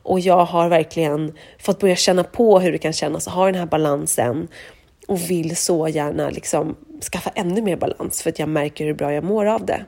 och 0.04 0.20
jag 0.20 0.46
har 0.46 0.70
verkligen 0.70 1.34
fått 1.60 1.80
börja 1.80 1.96
känna 1.96 2.24
på 2.24 2.60
hur 2.60 2.72
det 2.72 2.78
kan 2.78 2.94
kännas 2.94 3.28
att 3.28 3.34
ha 3.34 3.46
den 3.46 3.56
här 3.56 3.66
balansen 3.66 4.48
och 5.08 5.30
vill 5.32 5.56
så 5.56 5.88
gärna 5.88 6.30
liksom 6.30 6.76
skaffa 7.12 7.30
ännu 7.36 7.62
mer 7.62 7.76
balans 7.76 8.22
för 8.22 8.30
att 8.30 8.40
jag 8.40 8.50
märker 8.50 8.86
hur 8.86 8.94
bra 8.94 9.14
jag 9.14 9.24
mår 9.24 9.46
av 9.46 9.66
det. 9.66 9.86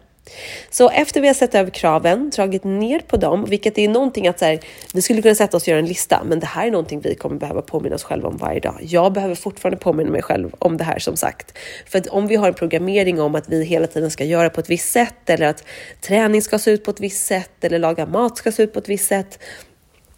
Så 0.69 0.89
efter 0.89 1.21
vi 1.21 1.27
har 1.27 1.33
sett 1.33 1.55
över 1.55 1.71
kraven, 1.71 2.29
dragit 2.29 2.63
ner 2.63 3.00
på 3.00 3.17
dem, 3.17 3.45
vilket 3.50 3.77
är 3.77 3.89
någonting 3.89 4.27
att 4.27 4.39
så 4.39 4.45
här, 4.45 4.59
vi 4.93 5.01
skulle 5.01 5.21
kunna 5.21 5.36
sätta 5.36 5.57
oss 5.57 5.63
och 5.63 5.67
göra 5.67 5.79
en 5.79 5.86
lista, 5.86 6.24
men 6.25 6.39
det 6.39 6.45
här 6.45 6.67
är 6.67 6.71
någonting 6.71 7.00
vi 7.00 7.15
kommer 7.15 7.36
behöva 7.36 7.62
påminna 7.62 7.95
oss 7.95 8.03
själva 8.03 8.29
om 8.29 8.38
varje 8.38 8.59
dag. 8.59 8.77
Jag 8.81 9.13
behöver 9.13 9.36
fortfarande 9.36 9.79
påminna 9.79 10.12
mig 10.12 10.21
själv 10.21 10.55
om 10.59 10.77
det 10.77 10.83
här 10.83 11.00
som 11.00 11.15
sagt. 11.15 11.57
För 11.86 12.00
att 12.00 12.07
om 12.07 12.27
vi 12.27 12.36
har 12.36 12.48
en 12.48 12.53
programmering 12.53 13.21
om 13.21 13.36
att 13.36 13.50
vi 13.50 13.63
hela 13.63 13.88
tiden 13.88 14.12
ska 14.12 14.24
göra 14.24 14.50
på 14.50 14.62
ett 14.62 14.69
visst 14.69 14.91
sätt 14.91 15.29
eller 15.29 15.48
att 15.48 15.63
träning 16.01 16.41
ska 16.41 16.59
se 16.59 16.71
ut 16.71 16.83
på 16.83 16.91
ett 16.91 17.00
visst 17.00 17.25
sätt 17.25 17.63
eller 17.63 17.79
laga 17.79 18.05
mat 18.05 18.38
ska 18.38 18.51
se 18.51 18.63
ut 18.63 18.74
på 18.74 18.79
ett 18.79 18.89
visst 18.89 19.07
sätt. 19.07 19.39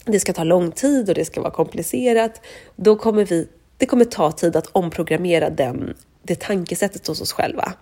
Det 0.06 0.20
ska 0.20 0.34
ta 0.34 0.44
lång 0.44 0.72
tid 0.72 1.10
och 1.10 1.16
det 1.16 1.26
ska 1.26 1.42
vara 1.42 1.52
komplicerat. 1.52 2.42
Då 2.76 2.96
kommer 2.96 3.26
vi 3.26 3.48
det 3.78 3.86
kommer 3.86 4.06
ta 4.06 4.32
tid 4.32 4.56
att 4.56 4.68
omprogrammera 4.72 5.50
den 5.50 5.94
det 6.24 6.40
tankesättet 6.40 7.08
hos 7.08 7.22
oss 7.22 7.32
själva. 7.32 7.74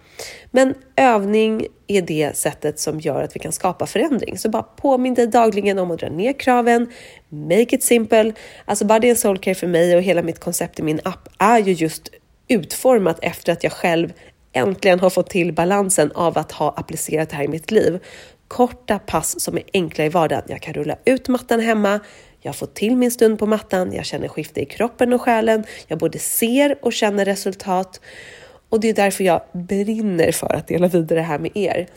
Men 0.51 0.73
övning 0.95 1.67
är 1.87 2.01
det 2.01 2.37
sättet 2.37 2.79
som 2.79 2.99
gör 2.99 3.23
att 3.23 3.35
vi 3.35 3.39
kan 3.39 3.51
skapa 3.51 3.85
förändring. 3.85 4.37
Så 4.37 4.49
bara 4.49 4.63
påminn 4.63 5.13
dig 5.13 5.27
dagligen 5.27 5.79
om 5.79 5.91
att 5.91 5.99
dra 5.99 6.09
ner 6.09 6.33
kraven, 6.33 6.91
make 7.29 7.75
it 7.75 7.83
simple. 7.83 8.33
Alltså 8.65 8.85
Body 8.85 9.09
and 9.09 9.19
Soul 9.19 9.37
Care 9.37 9.55
för 9.55 9.67
mig 9.67 9.95
och 9.95 10.01
hela 10.01 10.21
mitt 10.21 10.39
koncept 10.39 10.79
i 10.79 10.83
min 10.83 10.99
app 11.03 11.29
är 11.37 11.59
ju 11.59 11.73
just 11.73 12.09
utformat 12.47 13.19
efter 13.21 13.53
att 13.53 13.63
jag 13.63 13.73
själv 13.73 14.13
äntligen 14.53 14.99
har 14.99 15.09
fått 15.09 15.29
till 15.29 15.53
balansen 15.53 16.11
av 16.11 16.37
att 16.37 16.51
ha 16.51 16.73
applicerat 16.77 17.29
det 17.29 17.35
här 17.35 17.43
i 17.43 17.47
mitt 17.47 17.71
liv. 17.71 17.99
Korta 18.47 18.99
pass 18.99 19.39
som 19.39 19.57
är 19.57 19.63
enkla 19.73 20.05
i 20.05 20.09
vardagen. 20.09 20.43
Jag 20.47 20.61
kan 20.61 20.73
rulla 20.73 20.95
ut 21.05 21.27
mattan 21.27 21.59
hemma, 21.59 21.99
jag 22.41 22.55
får 22.55 22.67
till 22.67 22.95
min 22.95 23.11
stund 23.11 23.39
på 23.39 23.45
mattan, 23.45 23.93
jag 23.93 24.05
känner 24.05 24.27
skifte 24.27 24.61
i 24.61 24.65
kroppen 24.65 25.13
och 25.13 25.21
själen, 25.21 25.63
jag 25.87 25.99
både 25.99 26.19
ser 26.19 26.77
och 26.81 26.93
känner 26.93 27.25
resultat. 27.25 28.01
Och 28.69 28.79
det 28.79 28.89
är 28.89 28.93
därför 28.93 29.23
jag 29.23 29.41
brinner 29.51 30.31
för 30.31 30.55
att 30.55 30.67
dela 30.67 30.87
vidare 30.87 31.19
det 31.19 31.25
här 31.25 31.39
med 31.39 31.51
er. 31.57 31.87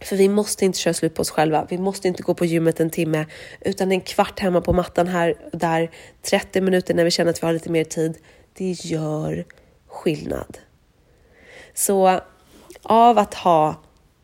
För 0.00 0.16
vi 0.16 0.28
måste 0.28 0.64
inte 0.64 0.78
köra 0.78 0.94
slut 0.94 1.14
på 1.14 1.20
oss 1.20 1.30
själva. 1.30 1.66
Vi 1.70 1.78
måste 1.78 2.08
inte 2.08 2.22
gå 2.22 2.34
på 2.34 2.44
gymmet 2.44 2.80
en 2.80 2.90
timme, 2.90 3.26
utan 3.60 3.92
en 3.92 4.00
kvart 4.00 4.40
hemma 4.40 4.60
på 4.60 4.72
mattan 4.72 5.08
här 5.08 5.34
och 5.52 5.58
där, 5.58 5.90
30 6.22 6.60
minuter 6.60 6.94
när 6.94 7.04
vi 7.04 7.10
känner 7.10 7.30
att 7.30 7.42
vi 7.42 7.46
har 7.46 7.52
lite 7.52 7.70
mer 7.70 7.84
tid. 7.84 8.18
Det 8.52 8.70
gör 8.70 9.44
skillnad. 9.86 10.58
Så 11.74 12.20
av 12.82 13.18
att 13.18 13.34
ha 13.34 13.74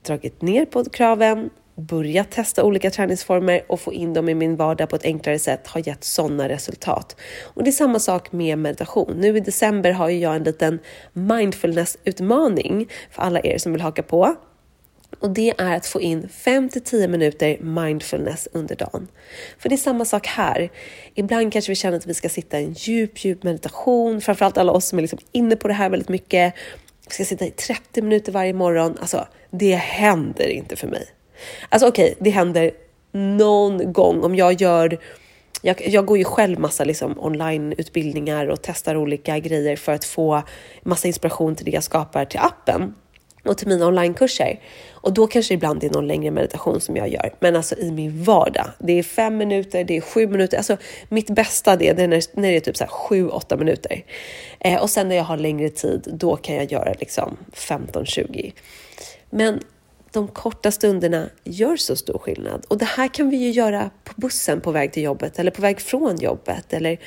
dragit 0.02 0.42
ner 0.42 0.64
på 0.64 0.84
kraven, 0.84 1.50
börjat 1.76 2.30
testa 2.30 2.64
olika 2.64 2.90
träningsformer 2.90 3.62
och 3.66 3.80
få 3.80 3.92
in 3.92 4.14
dem 4.14 4.28
i 4.28 4.34
min 4.34 4.56
vardag 4.56 4.88
på 4.88 4.96
ett 4.96 5.04
enklare 5.04 5.38
sätt 5.38 5.66
har 5.66 5.88
gett 5.88 6.04
sådana 6.04 6.48
resultat. 6.48 7.16
Och 7.42 7.64
det 7.64 7.70
är 7.70 7.72
samma 7.72 7.98
sak 7.98 8.32
med 8.32 8.58
meditation. 8.58 9.14
Nu 9.16 9.36
i 9.36 9.40
december 9.40 9.92
har 9.92 10.08
jag 10.08 10.36
en 10.36 10.42
liten 10.42 10.78
mindfulness-utmaning 11.12 12.88
för 13.10 13.22
alla 13.22 13.40
er 13.40 13.58
som 13.58 13.72
vill 13.72 13.80
haka 13.80 14.02
på. 14.02 14.36
Och 15.20 15.30
det 15.30 15.54
är 15.58 15.76
att 15.76 15.86
få 15.86 16.00
in 16.00 16.28
5 16.28 16.68
10 16.68 17.08
minuter 17.08 17.58
mindfulness 17.60 18.48
under 18.52 18.76
dagen. 18.76 19.08
För 19.58 19.68
det 19.68 19.74
är 19.74 19.76
samma 19.76 20.04
sak 20.04 20.26
här. 20.26 20.70
Ibland 21.14 21.52
kanske 21.52 21.72
vi 21.72 21.76
känner 21.76 21.96
att 21.96 22.06
vi 22.06 22.14
ska 22.14 22.28
sitta 22.28 22.60
i 22.60 22.64
en 22.64 22.72
djup, 22.72 23.24
djup 23.24 23.42
meditation, 23.42 24.20
framförallt 24.20 24.58
alla 24.58 24.72
oss 24.72 24.86
som 24.86 24.98
är 24.98 25.02
liksom 25.02 25.18
inne 25.32 25.56
på 25.56 25.68
det 25.68 25.74
här 25.74 25.90
väldigt 25.90 26.08
mycket. 26.08 26.54
Vi 27.08 27.14
ska 27.14 27.24
sitta 27.24 27.46
i 27.46 27.50
30 27.50 28.02
minuter 28.02 28.32
varje 28.32 28.52
morgon. 28.52 28.96
Alltså, 29.00 29.26
det 29.50 29.74
händer 29.74 30.48
inte 30.48 30.76
för 30.76 30.86
mig. 30.86 31.06
Alltså 31.68 31.88
okej, 31.88 32.04
okay, 32.04 32.14
det 32.20 32.30
händer 32.30 32.70
någon 33.12 33.92
gång 33.92 34.24
om 34.24 34.34
jag 34.34 34.60
gör 34.60 34.98
jag, 35.62 35.88
jag 35.88 36.06
går 36.06 36.18
ju 36.18 36.24
själv 36.24 36.58
massa 36.58 36.84
liksom 36.84 37.14
onlineutbildningar 37.18 38.46
och 38.46 38.58
testar 38.62 38.96
olika 38.96 39.38
grejer 39.38 39.76
för 39.76 39.92
att 39.92 40.04
få 40.04 40.42
massa 40.82 41.08
inspiration 41.08 41.56
till 41.56 41.64
det 41.64 41.70
jag 41.70 41.82
skapar 41.82 42.24
till 42.24 42.40
appen 42.40 42.94
och 43.44 43.58
till 43.58 43.68
mina 43.68 43.86
onlinekurser. 43.86 44.60
Och 44.92 45.12
då 45.12 45.26
kanske 45.26 45.54
ibland 45.54 45.80
det 45.80 45.86
är 45.86 45.90
någon 45.90 46.06
längre 46.06 46.30
meditation 46.30 46.80
som 46.80 46.96
jag 46.96 47.08
gör. 47.08 47.34
Men 47.40 47.56
alltså 47.56 47.78
i 47.78 47.90
min 47.90 48.24
vardag, 48.24 48.66
det 48.78 48.98
är 48.98 49.02
fem 49.02 49.36
minuter, 49.36 49.84
det 49.84 49.96
är 49.96 50.00
sju 50.00 50.26
minuter. 50.26 50.56
Alltså 50.56 50.76
mitt 51.08 51.30
bästa 51.30 51.76
det, 51.76 51.92
det 51.92 52.02
är 52.02 52.08
när, 52.08 52.22
när 52.40 52.50
det 52.50 52.56
är 52.56 52.60
typ 52.60 52.76
så 52.76 52.84
här 52.84 52.90
sju, 52.90 53.28
åtta 53.28 53.56
minuter. 53.56 54.04
Eh, 54.60 54.82
och 54.82 54.90
sen 54.90 55.08
när 55.08 55.16
jag 55.16 55.24
har 55.24 55.36
längre 55.36 55.68
tid, 55.68 56.08
då 56.12 56.36
kan 56.36 56.54
jag 56.54 56.72
göra 56.72 56.94
liksom 57.00 57.36
15-20. 57.52 58.52
Men 59.30 59.60
de 60.14 60.28
korta 60.28 60.70
stunderna 60.70 61.28
gör 61.44 61.76
så 61.76 61.96
stor 61.96 62.18
skillnad. 62.18 62.64
Och 62.68 62.78
det 62.78 62.84
här 62.84 63.08
kan 63.08 63.30
vi 63.30 63.36
ju 63.36 63.50
göra 63.50 63.90
på 64.04 64.12
bussen 64.16 64.60
på 64.60 64.70
väg 64.70 64.92
till 64.92 65.02
jobbet 65.02 65.38
eller 65.38 65.50
på 65.50 65.62
väg 65.62 65.80
från 65.80 66.16
jobbet 66.16 66.72
eller 66.72 66.98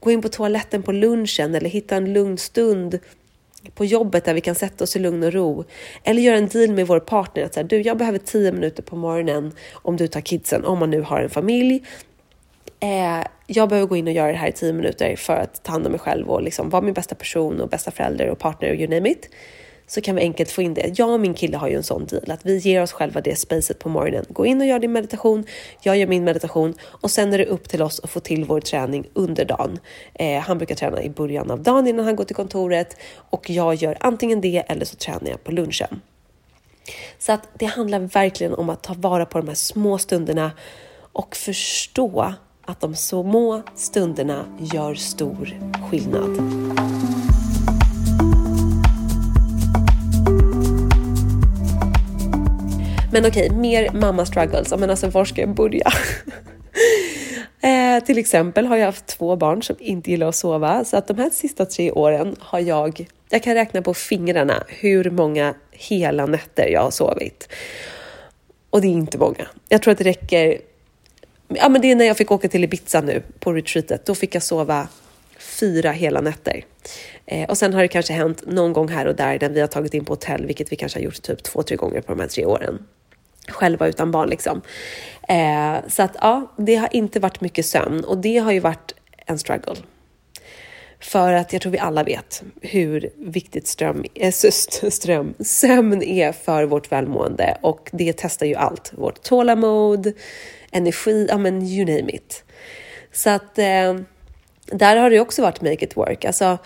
gå 0.00 0.10
in 0.10 0.22
på 0.22 0.28
toaletten 0.28 0.82
på 0.82 0.92
lunchen 0.92 1.54
eller 1.54 1.70
hitta 1.70 1.96
en 1.96 2.12
lugn 2.12 2.38
stund 2.38 2.98
på 3.74 3.84
jobbet 3.84 4.24
där 4.24 4.34
vi 4.34 4.40
kan 4.40 4.54
sätta 4.54 4.84
oss 4.84 4.96
i 4.96 4.98
lugn 4.98 5.22
och 5.22 5.32
ro. 5.32 5.64
Eller 6.04 6.22
göra 6.22 6.36
en 6.36 6.48
deal 6.48 6.70
med 6.70 6.86
vår 6.86 7.00
partner 7.00 7.44
att 7.44 7.54
säga, 7.54 7.64
du, 7.64 7.80
jag 7.80 7.98
behöver 7.98 8.18
tio 8.18 8.52
minuter 8.52 8.82
på 8.82 8.96
morgonen 8.96 9.52
om 9.72 9.96
du 9.96 10.08
tar 10.08 10.20
kidsen, 10.20 10.64
om 10.64 10.78
man 10.78 10.90
nu 10.90 11.00
har 11.00 11.20
en 11.20 11.30
familj. 11.30 11.84
Eh, 12.80 13.26
jag 13.46 13.68
behöver 13.68 13.88
gå 13.88 13.96
in 13.96 14.06
och 14.06 14.12
göra 14.12 14.32
det 14.32 14.38
här 14.38 14.48
i 14.48 14.52
tio 14.52 14.72
minuter 14.72 15.16
för 15.16 15.36
att 15.36 15.62
ta 15.62 15.72
hand 15.72 15.86
om 15.86 15.92
mig 15.92 16.00
själv 16.00 16.30
och 16.30 16.42
liksom 16.42 16.70
vara 16.70 16.82
min 16.82 16.94
bästa 16.94 17.14
person 17.14 17.60
och 17.60 17.68
bästa 17.68 17.90
förälder 17.90 18.30
och 18.30 18.38
partner 18.38 18.70
och 18.70 18.76
you 18.76 18.88
name 18.88 19.10
it 19.10 19.28
så 19.90 20.00
kan 20.00 20.16
vi 20.16 20.22
enkelt 20.22 20.50
få 20.50 20.62
in 20.62 20.74
det. 20.74 20.98
Jag 20.98 21.10
och 21.10 21.20
min 21.20 21.34
kille 21.34 21.56
har 21.56 21.68
ju 21.68 21.76
en 21.76 21.82
sån 21.82 22.06
deal 22.06 22.30
att 22.30 22.46
vi 22.46 22.58
ger 22.58 22.82
oss 22.82 22.92
själva 22.92 23.20
det 23.20 23.38
spacet 23.38 23.78
på 23.78 23.88
morgonen. 23.88 24.24
Gå 24.28 24.46
in 24.46 24.60
och 24.60 24.66
gör 24.66 24.78
din 24.78 24.92
meditation, 24.92 25.44
jag 25.82 25.96
gör 25.96 26.06
min 26.06 26.24
meditation 26.24 26.74
och 26.82 27.10
sen 27.10 27.32
är 27.32 27.38
det 27.38 27.46
upp 27.46 27.68
till 27.68 27.82
oss 27.82 28.00
att 28.00 28.10
få 28.10 28.20
till 28.20 28.44
vår 28.44 28.60
träning 28.60 29.08
under 29.12 29.44
dagen. 29.44 29.78
Eh, 30.14 30.40
han 30.40 30.58
brukar 30.58 30.74
träna 30.74 31.02
i 31.02 31.10
början 31.10 31.50
av 31.50 31.62
dagen 31.62 31.86
innan 31.86 32.04
han 32.04 32.16
går 32.16 32.24
till 32.24 32.36
kontoret 32.36 32.96
och 33.12 33.50
jag 33.50 33.74
gör 33.74 33.96
antingen 34.00 34.40
det 34.40 34.64
eller 34.68 34.84
så 34.84 34.96
tränar 34.96 35.30
jag 35.30 35.44
på 35.44 35.52
lunchen. 35.52 36.00
Så 37.18 37.32
att 37.32 37.48
det 37.54 37.66
handlar 37.66 38.00
verkligen 38.00 38.54
om 38.54 38.70
att 38.70 38.82
ta 38.82 38.94
vara 38.94 39.26
på 39.26 39.38
de 39.38 39.48
här 39.48 39.54
små 39.54 39.98
stunderna 39.98 40.52
och 41.12 41.36
förstå 41.36 42.34
att 42.64 42.80
de 42.80 42.94
små 42.94 43.62
stunderna 43.74 44.44
gör 44.58 44.94
stor 44.94 45.58
skillnad. 45.90 46.38
Men 53.12 53.26
okej, 53.26 53.46
okay, 53.46 53.58
mer 53.58 53.90
mamma 53.92 54.26
struggles. 54.26 54.74
Men 54.78 54.90
alltså 54.90 55.08
var 55.08 55.24
ska 55.24 55.40
jag 55.40 55.54
börja? 55.54 55.92
eh, 57.60 58.04
till 58.04 58.18
exempel 58.18 58.66
har 58.66 58.76
jag 58.76 58.86
haft 58.86 59.06
två 59.06 59.36
barn 59.36 59.62
som 59.62 59.76
inte 59.78 60.10
gillar 60.10 60.28
att 60.28 60.36
sova, 60.36 60.84
så 60.84 60.96
att 60.96 61.06
de 61.06 61.18
här 61.18 61.30
sista 61.30 61.66
tre 61.66 61.90
åren 61.90 62.36
har 62.38 62.60
jag, 62.60 63.06
jag 63.28 63.42
kan 63.42 63.54
räkna 63.54 63.82
på 63.82 63.94
fingrarna 63.94 64.64
hur 64.68 65.10
många 65.10 65.54
hela 65.70 66.26
nätter 66.26 66.68
jag 66.68 66.82
har 66.82 66.90
sovit. 66.90 67.48
Och 68.70 68.80
det 68.80 68.86
är 68.86 68.92
inte 68.92 69.18
många. 69.18 69.46
Jag 69.68 69.82
tror 69.82 69.92
att 69.92 69.98
det 69.98 70.04
räcker 70.04 70.60
Ja, 71.54 71.68
men 71.68 71.80
det 71.80 71.90
är 71.90 71.94
när 71.94 72.04
jag 72.04 72.16
fick 72.16 72.30
åka 72.30 72.48
till 72.48 72.64
Ibiza 72.64 73.00
nu 73.00 73.22
på 73.38 73.52
retreatet. 73.52 74.06
Då 74.06 74.14
fick 74.14 74.34
jag 74.34 74.42
sova 74.42 74.88
fyra 75.38 75.92
hela 75.92 76.20
nätter. 76.20 76.64
Eh, 77.26 77.48
och 77.48 77.58
sen 77.58 77.74
har 77.74 77.82
det 77.82 77.88
kanske 77.88 78.12
hänt 78.12 78.42
någon 78.46 78.72
gång 78.72 78.88
här 78.88 79.06
och 79.06 79.16
där 79.16 79.38
när 79.40 79.48
vi 79.48 79.60
har 79.60 79.68
tagit 79.68 79.94
in 79.94 80.04
på 80.04 80.12
hotell, 80.12 80.46
vilket 80.46 80.72
vi 80.72 80.76
kanske 80.76 80.98
har 80.98 81.04
gjort 81.04 81.22
typ 81.22 81.42
två, 81.42 81.62
tre 81.62 81.76
gånger 81.76 82.00
på 82.00 82.12
de 82.12 82.20
här 82.20 82.28
tre 82.28 82.44
åren 82.44 82.78
själva 83.48 83.88
utan 83.88 84.10
barn 84.10 84.28
liksom. 84.28 84.62
Eh, 85.28 85.88
så 85.88 86.02
att 86.02 86.16
ja, 86.20 86.54
det 86.56 86.76
har 86.76 86.88
inte 86.92 87.20
varit 87.20 87.40
mycket 87.40 87.66
sömn 87.66 88.04
och 88.04 88.18
det 88.18 88.38
har 88.38 88.52
ju 88.52 88.60
varit 88.60 88.94
en 89.26 89.38
struggle. 89.38 89.76
För 91.00 91.32
att 91.32 91.52
jag 91.52 91.62
tror 91.62 91.72
vi 91.72 91.78
alla 91.78 92.02
vet 92.02 92.42
hur 92.60 93.10
viktigt 93.16 93.66
ström, 93.66 94.04
äh, 94.14 94.32
ström, 94.90 95.34
sömn 95.40 96.02
är 96.02 96.32
för 96.32 96.64
vårt 96.64 96.92
välmående 96.92 97.58
och 97.60 97.90
det 97.92 98.14
testar 98.16 98.46
ju 98.46 98.54
allt. 98.54 98.92
Vårt 98.94 99.22
tålamod, 99.22 100.12
energi, 100.70 101.26
ja 101.28 101.38
men 101.38 101.62
you 101.62 101.84
name 101.98 102.12
it. 102.12 102.44
Så 103.12 103.30
att 103.30 103.58
eh, 103.58 103.94
där 104.70 104.96
har 104.96 105.10
det 105.10 105.20
också 105.20 105.42
varit 105.42 105.62
make 105.62 105.84
it 105.84 105.96
work. 105.96 106.24
Alltså, 106.24 106.58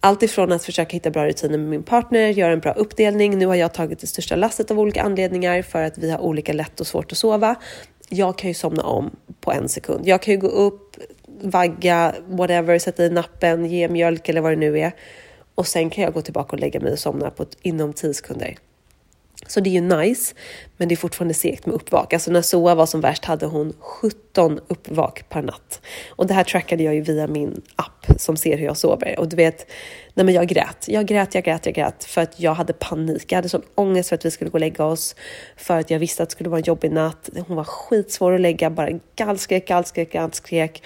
allt 0.00 0.22
ifrån 0.22 0.52
att 0.52 0.64
försöka 0.64 0.92
hitta 0.92 1.10
bra 1.10 1.26
rutiner 1.26 1.58
med 1.58 1.68
min 1.68 1.82
partner, 1.82 2.28
göra 2.28 2.52
en 2.52 2.60
bra 2.60 2.72
uppdelning. 2.72 3.38
Nu 3.38 3.46
har 3.46 3.54
jag 3.54 3.74
tagit 3.74 3.98
det 3.98 4.06
största 4.06 4.36
lasset 4.36 4.70
av 4.70 4.80
olika 4.80 5.02
anledningar 5.02 5.62
för 5.62 5.82
att 5.82 5.98
vi 5.98 6.10
har 6.10 6.18
olika 6.18 6.52
lätt 6.52 6.80
och 6.80 6.86
svårt 6.86 7.12
att 7.12 7.18
sova. 7.18 7.54
Jag 8.08 8.38
kan 8.38 8.50
ju 8.50 8.54
somna 8.54 8.82
om 8.82 9.16
på 9.40 9.52
en 9.52 9.68
sekund. 9.68 10.06
Jag 10.06 10.22
kan 10.22 10.34
ju 10.34 10.40
gå 10.40 10.46
upp, 10.46 10.96
vagga, 11.42 12.14
whatever, 12.26 12.78
sätta 12.78 13.04
i 13.04 13.10
nappen, 13.10 13.64
ge 13.64 13.88
mjölk 13.88 14.28
eller 14.28 14.40
vad 14.40 14.52
det 14.52 14.56
nu 14.56 14.78
är. 14.78 14.92
Och 15.54 15.66
sen 15.66 15.90
kan 15.90 16.04
jag 16.04 16.12
gå 16.12 16.22
tillbaka 16.22 16.56
och 16.56 16.60
lägga 16.60 16.80
mig 16.80 16.92
och 16.92 16.98
somna 16.98 17.30
på 17.30 17.42
ett, 17.42 17.56
inom 17.62 17.92
10 17.92 18.14
sekunder. 18.14 18.56
Så 19.46 19.60
det 19.60 19.70
är 19.70 19.72
ju 19.72 19.80
nice, 19.80 20.34
men 20.76 20.88
det 20.88 20.94
är 20.94 20.96
fortfarande 20.96 21.34
segt 21.34 21.66
med 21.66 21.74
uppvak. 21.74 22.12
Alltså 22.12 22.30
när 22.30 22.42
Soa 22.42 22.74
var 22.74 22.86
som 22.86 23.00
värst 23.00 23.24
hade 23.24 23.46
hon 23.46 23.72
17 23.80 24.60
uppvak 24.68 25.28
per 25.28 25.42
natt. 25.42 25.80
Och 26.10 26.26
det 26.26 26.34
här 26.34 26.44
trackade 26.44 26.82
jag 26.82 26.94
ju 26.94 27.00
via 27.00 27.26
min 27.26 27.62
app 27.76 28.06
som 28.16 28.36
ser 28.36 28.58
hur 28.58 28.64
jag 28.64 28.76
sover. 28.76 29.18
Och 29.18 29.28
du 29.28 29.36
vet, 29.36 29.70
nej 30.14 30.26
men 30.26 30.34
jag 30.34 30.46
grät. 30.46 30.84
Jag 30.88 31.06
grät, 31.06 31.34
jag 31.34 31.44
grät, 31.44 31.66
jag 31.66 31.74
grät 31.74 32.04
för 32.04 32.20
att 32.20 32.40
jag 32.40 32.54
hade 32.54 32.72
panik. 32.72 33.32
Jag 33.32 33.38
hade 33.38 33.48
sån 33.48 33.62
ångest 33.74 34.08
för 34.08 34.16
att 34.16 34.24
vi 34.24 34.30
skulle 34.30 34.50
gå 34.50 34.54
och 34.54 34.60
lägga 34.60 34.84
oss, 34.84 35.16
för 35.56 35.78
att 35.78 35.90
jag 35.90 35.98
visste 35.98 36.22
att 36.22 36.28
det 36.28 36.32
skulle 36.32 36.50
vara 36.50 36.58
en 36.58 36.64
jobbig 36.64 36.92
natt. 36.92 37.30
Hon 37.46 37.56
var 37.56 37.64
skitsvår 37.64 38.32
att 38.32 38.40
lägga, 38.40 38.70
bara 38.70 38.90
gallskrek, 39.16 39.68
gallskrek, 39.68 40.12
gallskrek. 40.12 40.82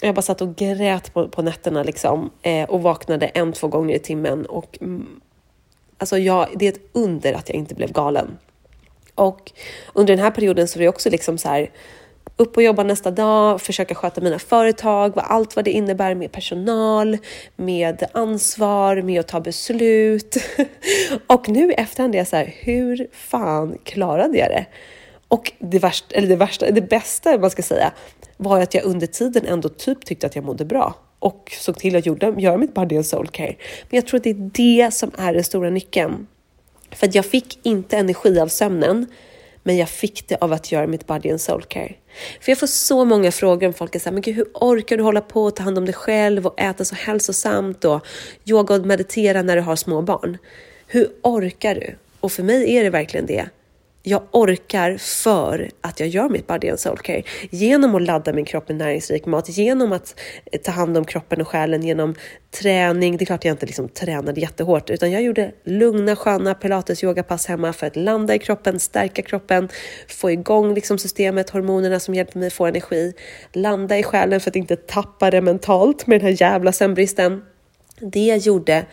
Jag 0.00 0.14
bara 0.14 0.22
satt 0.22 0.40
och 0.40 0.56
grät 0.56 1.14
på, 1.14 1.28
på 1.28 1.42
nätterna 1.42 1.82
liksom 1.82 2.30
eh, 2.42 2.70
och 2.70 2.82
vaknade 2.82 3.26
en, 3.26 3.52
två 3.52 3.68
gånger 3.68 3.94
i 3.94 3.98
timmen 3.98 4.46
och 4.46 4.78
mm, 4.80 5.20
Alltså 6.00 6.18
jag, 6.18 6.48
det 6.56 6.66
är 6.66 6.72
ett 6.72 6.90
under 6.92 7.32
att 7.32 7.48
jag 7.48 7.56
inte 7.56 7.74
blev 7.74 7.92
galen. 7.92 8.38
Och 9.14 9.52
under 9.94 10.16
den 10.16 10.24
här 10.24 10.30
perioden 10.30 10.68
så 10.68 10.78
var 10.78 10.82
det 10.82 10.88
också 10.88 11.10
liksom 11.10 11.38
så 11.38 11.48
här, 11.48 11.70
upp 12.36 12.56
och 12.56 12.62
jobba 12.62 12.82
nästa 12.82 13.10
dag, 13.10 13.60
försöka 13.60 13.94
sköta 13.94 14.20
mina 14.20 14.38
företag, 14.38 15.12
allt 15.16 15.56
vad 15.56 15.64
det 15.64 15.70
innebär 15.70 16.14
med 16.14 16.32
personal, 16.32 17.18
med 17.56 18.04
ansvar, 18.12 19.02
med 19.02 19.20
att 19.20 19.28
ta 19.28 19.40
beslut. 19.40 20.36
och 21.26 21.48
nu 21.48 21.70
i 21.70 21.74
efterhand 21.74 22.14
är 22.14 22.18
jag 22.18 22.28
så 22.28 22.36
här, 22.36 22.54
hur 22.60 23.08
fan 23.12 23.78
klarade 23.84 24.38
jag 24.38 24.48
det? 24.48 24.66
Och 25.28 25.52
det 25.58 25.78
värsta, 25.78 26.14
eller 26.14 26.28
det 26.28 26.36
värsta, 26.36 26.70
det 26.70 26.82
bästa 26.82 27.38
man 27.38 27.50
ska 27.50 27.62
säga, 27.62 27.92
var 28.36 28.60
att 28.60 28.74
jag 28.74 28.84
under 28.84 29.06
tiden 29.06 29.46
ändå 29.46 29.68
typ 29.68 30.04
tyckte 30.04 30.26
att 30.26 30.36
jag 30.36 30.44
mådde 30.44 30.64
bra 30.64 30.94
och 31.20 31.52
såg 31.58 31.78
till 31.78 31.96
att 31.96 32.06
gjorde, 32.06 32.34
göra 32.38 32.56
mitt 32.56 32.74
body 32.74 32.96
and 32.96 33.06
soul 33.06 33.28
care. 33.28 33.56
Men 33.90 33.96
jag 33.96 34.06
tror 34.06 34.18
att 34.18 34.24
det 34.24 34.30
är 34.30 34.50
det 34.52 34.94
som 34.94 35.10
är 35.18 35.34
den 35.34 35.44
stora 35.44 35.70
nyckeln. 35.70 36.26
För 36.90 37.06
att 37.06 37.14
jag 37.14 37.26
fick 37.26 37.58
inte 37.62 37.96
energi 37.96 38.40
av 38.40 38.48
sömnen, 38.48 39.06
men 39.62 39.76
jag 39.76 39.88
fick 39.88 40.28
det 40.28 40.36
av 40.40 40.52
att 40.52 40.72
göra 40.72 40.86
mitt 40.86 41.06
body 41.06 41.30
and 41.30 41.40
soul 41.40 41.62
care. 41.62 41.94
För 42.40 42.52
jag 42.52 42.58
får 42.58 42.66
så 42.66 43.04
många 43.04 43.32
frågor 43.32 43.66
om 43.66 43.74
folk 43.74 43.94
är 43.94 43.98
såhär, 43.98 44.12
men 44.12 44.22
gud, 44.22 44.36
hur 44.36 44.46
orkar 44.54 44.96
du 44.96 45.02
hålla 45.02 45.20
på 45.20 45.44
och 45.44 45.56
ta 45.56 45.62
hand 45.62 45.78
om 45.78 45.84
dig 45.84 45.94
själv 45.94 46.46
och 46.46 46.60
äta 46.60 46.84
så 46.84 46.94
hälsosamt 46.94 47.84
och 47.84 48.06
yoga 48.44 48.74
och 48.74 48.86
meditera 48.86 49.42
när 49.42 49.56
du 49.56 49.62
har 49.62 49.76
små 49.76 50.02
barn? 50.02 50.38
Hur 50.86 51.08
orkar 51.22 51.74
du? 51.74 51.96
Och 52.20 52.32
för 52.32 52.42
mig 52.42 52.76
är 52.76 52.84
det 52.84 52.90
verkligen 52.90 53.26
det 53.26 53.48
jag 54.02 54.22
orkar 54.30 54.96
för 54.96 55.70
att 55.80 56.00
jag 56.00 56.08
gör 56.08 56.28
mitt 56.28 56.46
body 56.46 56.68
and 56.68 56.80
soul 56.80 56.98
care. 56.98 57.22
Genom 57.50 57.94
att 57.94 58.02
ladda 58.02 58.32
min 58.32 58.44
kropp 58.44 58.68
med 58.68 58.76
näringsrik 58.76 59.26
mat, 59.26 59.48
genom 59.48 59.92
att 59.92 60.20
eh, 60.52 60.60
ta 60.60 60.72
hand 60.72 60.96
om 60.96 61.04
kroppen 61.04 61.40
och 61.40 61.48
själen, 61.48 61.82
genom 61.82 62.14
träning. 62.50 63.16
Det 63.16 63.24
är 63.24 63.26
klart 63.26 63.44
jag 63.44 63.52
inte 63.52 63.66
liksom 63.66 63.88
tränade 63.88 64.40
jättehårt, 64.40 64.90
utan 64.90 65.10
jag 65.10 65.22
gjorde 65.22 65.52
lugna, 65.64 66.16
sköna 66.16 66.54
pilates 66.54 67.04
yogapass 67.04 67.46
hemma 67.46 67.72
för 67.72 67.86
att 67.86 67.96
landa 67.96 68.34
i 68.34 68.38
kroppen, 68.38 68.80
stärka 68.80 69.22
kroppen, 69.22 69.68
få 70.08 70.30
igång 70.30 70.74
liksom 70.74 70.98
systemet, 70.98 71.50
hormonerna 71.50 72.00
som 72.00 72.14
hjälper 72.14 72.38
mig 72.38 72.50
få 72.50 72.66
energi, 72.66 73.12
landa 73.52 73.98
i 73.98 74.02
själen 74.02 74.40
för 74.40 74.50
att 74.50 74.56
inte 74.56 74.76
tappa 74.76 75.30
det 75.30 75.40
mentalt 75.40 76.06
med 76.06 76.20
den 76.20 76.26
här 76.26 76.42
jävla 76.42 76.72
sömnbristen. 76.72 77.42
Det 78.00 78.46
gjorde 78.46 78.86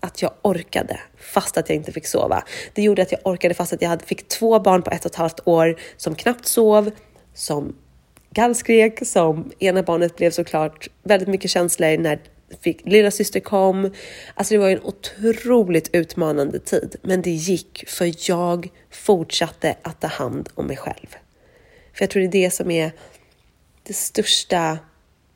att 0.00 0.22
jag 0.22 0.32
orkade 0.42 1.00
fast 1.32 1.56
att 1.56 1.68
jag 1.68 1.76
inte 1.76 1.92
fick 1.92 2.06
sova. 2.06 2.44
Det 2.72 2.82
gjorde 2.82 3.02
att 3.02 3.12
jag 3.12 3.20
orkade 3.24 3.54
fast 3.54 3.72
att 3.72 3.82
jag 3.82 3.88
hade, 3.88 4.04
fick 4.04 4.28
två 4.28 4.60
barn 4.60 4.82
på 4.82 4.90
ett 4.90 5.04
och 5.04 5.10
ett 5.10 5.16
halvt 5.16 5.40
år 5.44 5.76
som 5.96 6.14
knappt 6.14 6.46
sov, 6.46 6.90
som 7.34 7.76
gallskrek, 8.30 9.06
som 9.06 9.52
ena 9.58 9.82
barnet 9.82 10.16
blev 10.16 10.30
såklart 10.30 10.88
väldigt 11.02 11.28
mycket 11.28 11.50
känslor 11.50 11.98
när 11.98 12.18
fick, 12.60 12.80
lilla 12.84 13.10
syster 13.10 13.40
kom. 13.40 13.90
Alltså 14.34 14.54
det 14.54 14.58
var 14.58 14.70
en 14.70 14.82
otroligt 14.82 15.90
utmanande 15.92 16.58
tid, 16.58 16.96
men 17.02 17.22
det 17.22 17.30
gick 17.30 17.84
för 17.88 18.30
jag 18.30 18.68
fortsatte 18.90 19.76
att 19.82 20.00
ta 20.00 20.06
hand 20.06 20.48
om 20.54 20.66
mig 20.66 20.76
själv. 20.76 21.16
För 21.94 22.02
jag 22.02 22.10
tror 22.10 22.20
det 22.20 22.28
är 22.28 22.42
det 22.44 22.50
som 22.50 22.70
är 22.70 22.92
det 23.82 23.92
största 23.92 24.78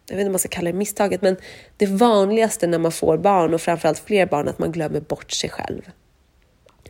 jag 0.08 0.16
vet 0.16 0.20
inte 0.20 0.28
om 0.28 0.32
man 0.32 0.38
ska 0.38 0.48
kalla 0.48 0.72
det 0.72 0.78
misstaget, 0.78 1.22
men 1.22 1.36
det 1.76 1.86
vanligaste 1.86 2.66
när 2.66 2.78
man 2.78 2.92
får 2.92 3.18
barn 3.18 3.54
och 3.54 3.60
framförallt 3.60 3.98
fler 3.98 4.26
barn, 4.26 4.48
att 4.48 4.58
man 4.58 4.72
glömmer 4.72 5.00
bort 5.00 5.32
sig 5.32 5.50
själv. 5.50 5.82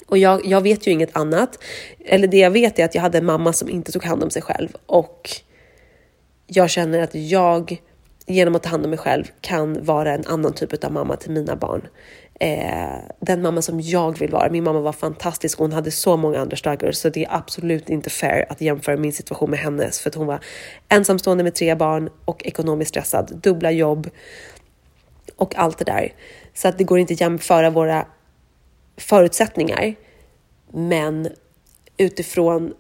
Och 0.06 0.18
jag, 0.18 0.46
jag 0.46 0.60
vet 0.60 0.86
ju 0.86 0.90
inget 0.90 1.16
annat, 1.16 1.58
eller 2.04 2.28
det 2.28 2.38
jag 2.38 2.50
vet 2.50 2.78
är 2.78 2.84
att 2.84 2.94
jag 2.94 3.02
hade 3.02 3.18
en 3.18 3.24
mamma 3.24 3.52
som 3.52 3.68
inte 3.68 3.92
tog 3.92 4.04
hand 4.04 4.22
om 4.22 4.30
sig 4.30 4.42
själv 4.42 4.68
och 4.86 5.30
jag 6.46 6.70
känner 6.70 7.02
att 7.02 7.14
jag 7.14 7.82
genom 8.26 8.54
att 8.54 8.62
ta 8.62 8.68
hand 8.68 8.84
om 8.84 8.90
mig 8.90 8.98
själv 8.98 9.24
kan 9.40 9.84
vara 9.84 10.14
en 10.14 10.26
annan 10.26 10.52
typ 10.52 10.84
av 10.84 10.92
mamma 10.92 11.16
till 11.16 11.30
mina 11.30 11.56
barn 11.56 11.88
eh, 12.40 12.98
den 13.20 13.42
mamma 13.42 13.62
som 13.62 13.80
jag 13.80 14.18
vill 14.18 14.30
vara. 14.30 14.50
Min 14.50 14.64
mamma 14.64 14.80
var 14.80 14.92
fantastisk. 14.92 15.58
Hon 15.58 15.72
hade 15.72 15.90
så 15.90 16.16
många 16.16 16.40
andra 16.40 16.56
struggles 16.56 16.98
så 16.98 17.08
det 17.08 17.24
är 17.24 17.34
absolut 17.34 17.90
inte 17.90 18.10
fair 18.10 18.46
att 18.48 18.60
jämföra 18.60 18.96
min 18.96 19.12
situation 19.12 19.50
med 19.50 19.58
hennes 19.58 20.00
för 20.00 20.10
att 20.10 20.14
hon 20.14 20.26
var 20.26 20.40
ensamstående 20.88 21.44
med 21.44 21.54
tre 21.54 21.74
barn 21.74 22.10
och 22.24 22.46
ekonomiskt 22.46 22.88
stressad, 22.88 23.40
dubbla 23.42 23.70
jobb 23.70 24.10
och 25.36 25.56
allt 25.56 25.78
det 25.78 25.84
där. 25.84 26.12
Så 26.54 26.68
att 26.68 26.78
det 26.78 26.84
går 26.84 26.98
inte 26.98 27.12
att 27.12 27.20
jämföra 27.20 27.70
våra 27.70 28.06
förutsättningar. 28.96 29.94
Men 30.72 31.28
utifrån 31.96 32.74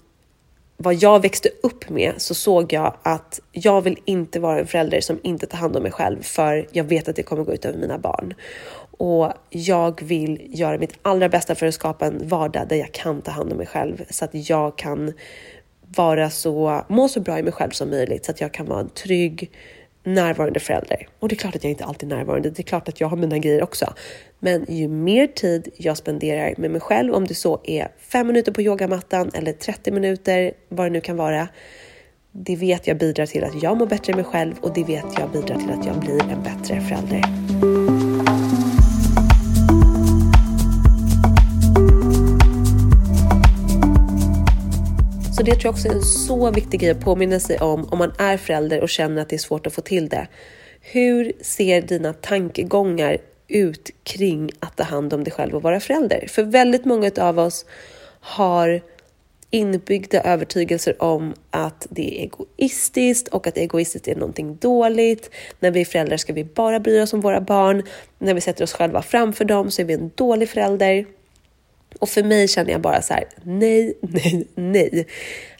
vad 0.76 0.94
jag 0.94 1.22
växte 1.22 1.48
upp 1.62 1.88
med 1.88 2.14
så 2.16 2.34
såg 2.34 2.72
jag 2.72 2.96
att 3.02 3.40
jag 3.52 3.82
vill 3.82 3.98
inte 4.04 4.40
vara 4.40 4.60
en 4.60 4.66
förälder 4.66 5.00
som 5.00 5.20
inte 5.22 5.46
tar 5.46 5.58
hand 5.58 5.76
om 5.76 5.82
mig 5.82 5.92
själv 5.92 6.22
för 6.22 6.68
jag 6.72 6.84
vet 6.84 7.08
att 7.08 7.16
det 7.16 7.22
kommer 7.22 7.44
gå 7.44 7.54
ut 7.54 7.64
över 7.64 7.78
mina 7.78 7.98
barn. 7.98 8.34
Och 8.98 9.32
jag 9.50 10.02
vill 10.02 10.50
göra 10.58 10.78
mitt 10.78 10.98
allra 11.02 11.28
bästa 11.28 11.54
för 11.54 11.66
att 11.66 11.74
skapa 11.74 12.06
en 12.06 12.28
vardag 12.28 12.68
där 12.68 12.76
jag 12.76 12.92
kan 12.92 13.22
ta 13.22 13.30
hand 13.30 13.52
om 13.52 13.58
mig 13.58 13.66
själv 13.66 14.04
så 14.10 14.24
att 14.24 14.48
jag 14.48 14.78
kan 14.78 15.12
vara 15.96 16.30
så, 16.30 16.84
må 16.88 17.08
så 17.08 17.20
bra 17.20 17.38
i 17.38 17.42
mig 17.42 17.52
själv 17.52 17.70
som 17.70 17.90
möjligt 17.90 18.24
så 18.24 18.30
att 18.30 18.40
jag 18.40 18.52
kan 18.52 18.66
vara 18.66 18.80
en 18.80 18.88
trygg, 18.88 19.50
närvarande 20.06 20.60
förälder. 20.60 21.08
Och 21.18 21.28
det 21.28 21.34
är 21.34 21.36
klart 21.36 21.56
att 21.56 21.64
jag 21.64 21.70
inte 21.70 21.84
alltid 21.84 22.12
är 22.12 22.16
närvarande. 22.16 22.50
Det 22.50 22.60
är 22.60 22.64
klart 22.64 22.88
att 22.88 23.00
jag 23.00 23.08
har 23.08 23.16
mina 23.16 23.38
grejer 23.38 23.62
också. 23.62 23.94
Men 24.38 24.66
ju 24.68 24.88
mer 24.88 25.26
tid 25.26 25.68
jag 25.76 25.96
spenderar 25.96 26.54
med 26.56 26.70
mig 26.70 26.80
själv, 26.80 27.14
om 27.14 27.26
det 27.26 27.34
så 27.34 27.60
är 27.64 27.88
fem 27.98 28.26
minuter 28.26 28.52
på 28.52 28.62
yogamattan 28.62 29.30
eller 29.34 29.52
30 29.52 29.90
minuter, 29.90 30.52
vad 30.68 30.86
det 30.86 30.90
nu 30.90 31.00
kan 31.00 31.16
vara. 31.16 31.48
Det 32.32 32.56
vet 32.56 32.86
jag 32.86 32.98
bidrar 32.98 33.26
till 33.26 33.44
att 33.44 33.62
jag 33.62 33.78
mår 33.78 33.86
bättre 33.86 34.12
i 34.12 34.16
mig 34.16 34.24
själv 34.24 34.54
och 34.60 34.74
det 34.74 34.84
vet 34.84 35.04
jag 35.18 35.30
bidrar 35.30 35.56
till 35.56 35.70
att 35.70 35.86
jag 35.86 36.00
blir 36.00 36.22
en 36.22 36.42
bättre 36.42 36.80
förälder. 36.80 37.85
Så 45.36 45.42
det 45.42 45.52
tror 45.52 45.64
jag 45.64 45.72
också 45.72 45.88
är 45.88 45.92
en 45.92 46.02
så 46.02 46.50
viktig 46.50 46.80
grej 46.80 46.90
att 46.90 47.00
påminna 47.00 47.40
sig 47.40 47.58
om 47.58 47.84
om 47.84 47.98
man 47.98 48.12
är 48.18 48.36
förälder 48.36 48.80
och 48.80 48.88
känner 48.88 49.22
att 49.22 49.28
det 49.28 49.36
är 49.36 49.38
svårt 49.38 49.66
att 49.66 49.72
få 49.72 49.80
till 49.80 50.08
det. 50.08 50.28
Hur 50.80 51.32
ser 51.40 51.82
dina 51.82 52.12
tankegångar 52.12 53.18
ut 53.48 53.90
kring 54.02 54.50
att 54.60 54.76
ta 54.76 54.82
hand 54.82 55.12
om 55.12 55.24
dig 55.24 55.32
själv 55.32 55.54
och 55.54 55.62
vara 55.62 55.80
förälder? 55.80 56.26
För 56.28 56.42
väldigt 56.42 56.84
många 56.84 57.10
av 57.18 57.38
oss 57.38 57.64
har 58.20 58.80
inbyggda 59.50 60.22
övertygelser 60.22 61.02
om 61.02 61.34
att 61.50 61.86
det 61.90 62.20
är 62.20 62.22
egoistiskt 62.22 63.28
och 63.28 63.46
att 63.46 63.56
egoistiskt 63.56 64.08
är 64.08 64.16
någonting 64.16 64.56
dåligt. 64.56 65.30
När 65.60 65.70
vi 65.70 65.80
är 65.80 65.84
föräldrar 65.84 66.16
ska 66.16 66.32
vi 66.32 66.44
bara 66.44 66.80
bry 66.80 67.00
oss 67.00 67.12
om 67.12 67.20
våra 67.20 67.40
barn. 67.40 67.82
När 68.18 68.34
vi 68.34 68.40
sätter 68.40 68.64
oss 68.64 68.72
själva 68.72 69.02
framför 69.02 69.44
dem 69.44 69.70
så 69.70 69.82
är 69.82 69.86
vi 69.86 69.94
en 69.94 70.10
dålig 70.14 70.48
förälder. 70.48 71.06
Och 72.00 72.08
för 72.08 72.22
mig 72.22 72.48
känner 72.48 72.72
jag 72.72 72.80
bara 72.80 73.02
så 73.02 73.14
här, 73.14 73.24
nej, 73.42 73.98
nej, 74.00 74.46
nej. 74.54 75.06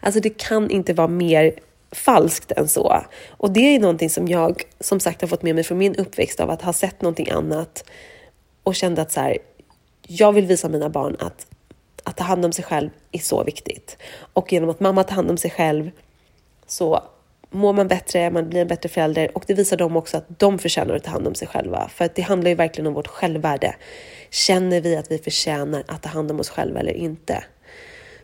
Alltså 0.00 0.20
det 0.20 0.38
kan 0.38 0.70
inte 0.70 0.92
vara 0.92 1.08
mer 1.08 1.52
falskt 1.92 2.52
än 2.52 2.68
så. 2.68 3.02
Och 3.28 3.50
det 3.50 3.60
är 3.60 3.78
någonting 3.78 4.10
som 4.10 4.28
jag 4.28 4.62
som 4.80 5.00
sagt 5.00 5.20
har 5.20 5.28
fått 5.28 5.42
med 5.42 5.54
mig 5.54 5.64
från 5.64 5.78
min 5.78 5.96
uppväxt 5.96 6.40
av 6.40 6.50
att 6.50 6.62
ha 6.62 6.72
sett 6.72 7.02
någonting 7.02 7.30
annat 7.30 7.84
och 8.62 8.74
kände 8.74 9.02
att 9.02 9.12
så 9.12 9.20
här, 9.20 9.38
jag 10.02 10.32
vill 10.32 10.46
visa 10.46 10.68
mina 10.68 10.88
barn 10.88 11.16
att 11.18 11.46
att 12.06 12.16
ta 12.16 12.24
hand 12.24 12.44
om 12.44 12.52
sig 12.52 12.64
själv 12.64 12.90
är 13.12 13.18
så 13.18 13.44
viktigt. 13.44 13.96
Och 14.32 14.52
genom 14.52 14.70
att 14.70 14.80
mamma 14.80 15.04
tar 15.04 15.14
hand 15.14 15.30
om 15.30 15.36
sig 15.36 15.50
själv 15.50 15.90
så 16.66 17.02
mår 17.50 17.72
man 17.72 17.88
bättre, 17.88 18.30
man 18.30 18.48
blir 18.48 18.60
en 18.60 18.68
bättre 18.68 18.88
förälder 18.88 19.36
och 19.36 19.44
det 19.46 19.54
visar 19.54 19.76
dem 19.76 19.96
också 19.96 20.16
att 20.16 20.38
de 20.38 20.58
förtjänar 20.58 20.94
att 20.94 21.04
ta 21.04 21.10
hand 21.10 21.26
om 21.26 21.34
sig 21.34 21.48
själva. 21.48 21.88
För 21.88 22.04
att 22.04 22.14
det 22.14 22.22
handlar 22.22 22.48
ju 22.48 22.54
verkligen 22.54 22.86
om 22.86 22.94
vårt 22.94 23.06
självvärde. 23.06 23.74
Känner 24.30 24.80
vi 24.80 24.96
att 24.96 25.10
vi 25.10 25.18
förtjänar 25.18 25.84
att 25.86 26.02
ta 26.02 26.08
hand 26.08 26.30
om 26.30 26.40
oss 26.40 26.50
själva 26.50 26.80
eller 26.80 26.92
inte? 26.92 27.44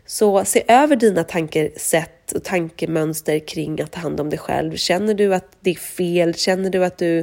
Så 0.05 0.45
se 0.45 0.63
över 0.67 0.95
dina 0.95 1.23
tankesätt 1.23 2.31
och 2.31 2.43
tankemönster 2.43 3.39
kring 3.39 3.81
att 3.81 3.91
ta 3.91 3.99
hand 3.99 4.19
om 4.19 4.29
dig 4.29 4.39
själv. 4.39 4.75
Känner 4.75 5.13
du 5.13 5.35
att 5.35 5.57
det 5.59 5.69
är 5.69 5.75
fel? 5.75 6.35
Känner 6.35 6.69
du 6.69 6.85
att 6.85 6.97
du 6.97 7.19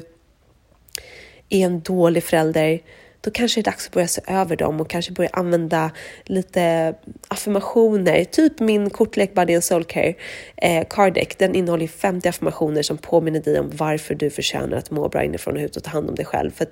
är 1.49 1.67
en 1.67 1.81
dålig 1.81 2.25
förälder? 2.25 2.81
Då 3.21 3.31
kanske 3.31 3.61
det 3.61 3.63
är 3.63 3.73
dags 3.73 3.87
att 3.87 3.93
börja 3.93 4.09
se 4.09 4.21
över 4.27 4.57
dem 4.57 4.81
och 4.81 4.91
kanske 4.91 5.13
börja 5.13 5.31
använda 5.33 5.91
lite 6.25 6.95
affirmationer. 7.29 8.25
Typ 8.25 8.61
min 8.61 8.91
kortlek 8.91 9.35
Body 9.35 9.55
and 9.55 9.65
Soul 9.65 9.85
Care 9.85 10.15
eh, 10.57 10.87
Cardec. 10.91 11.29
Den 11.39 11.55
innehåller 11.55 11.87
50 11.87 12.29
affirmationer 12.29 12.83
som 12.83 12.99
påminner 12.99 13.41
dig 13.41 13.61
om 13.61 13.71
varför 13.75 14.15
du 14.15 14.31
förtjänar 14.31 14.77
att 14.77 14.91
må 14.91 15.09
bra 15.09 15.25
inifrån 15.25 15.57
och 15.57 15.63
ut 15.63 15.77
och 15.77 15.83
ta 15.83 15.91
hand 15.91 16.09
om 16.09 16.15
dig 16.15 16.25
själv. 16.25 16.51
För 16.51 16.67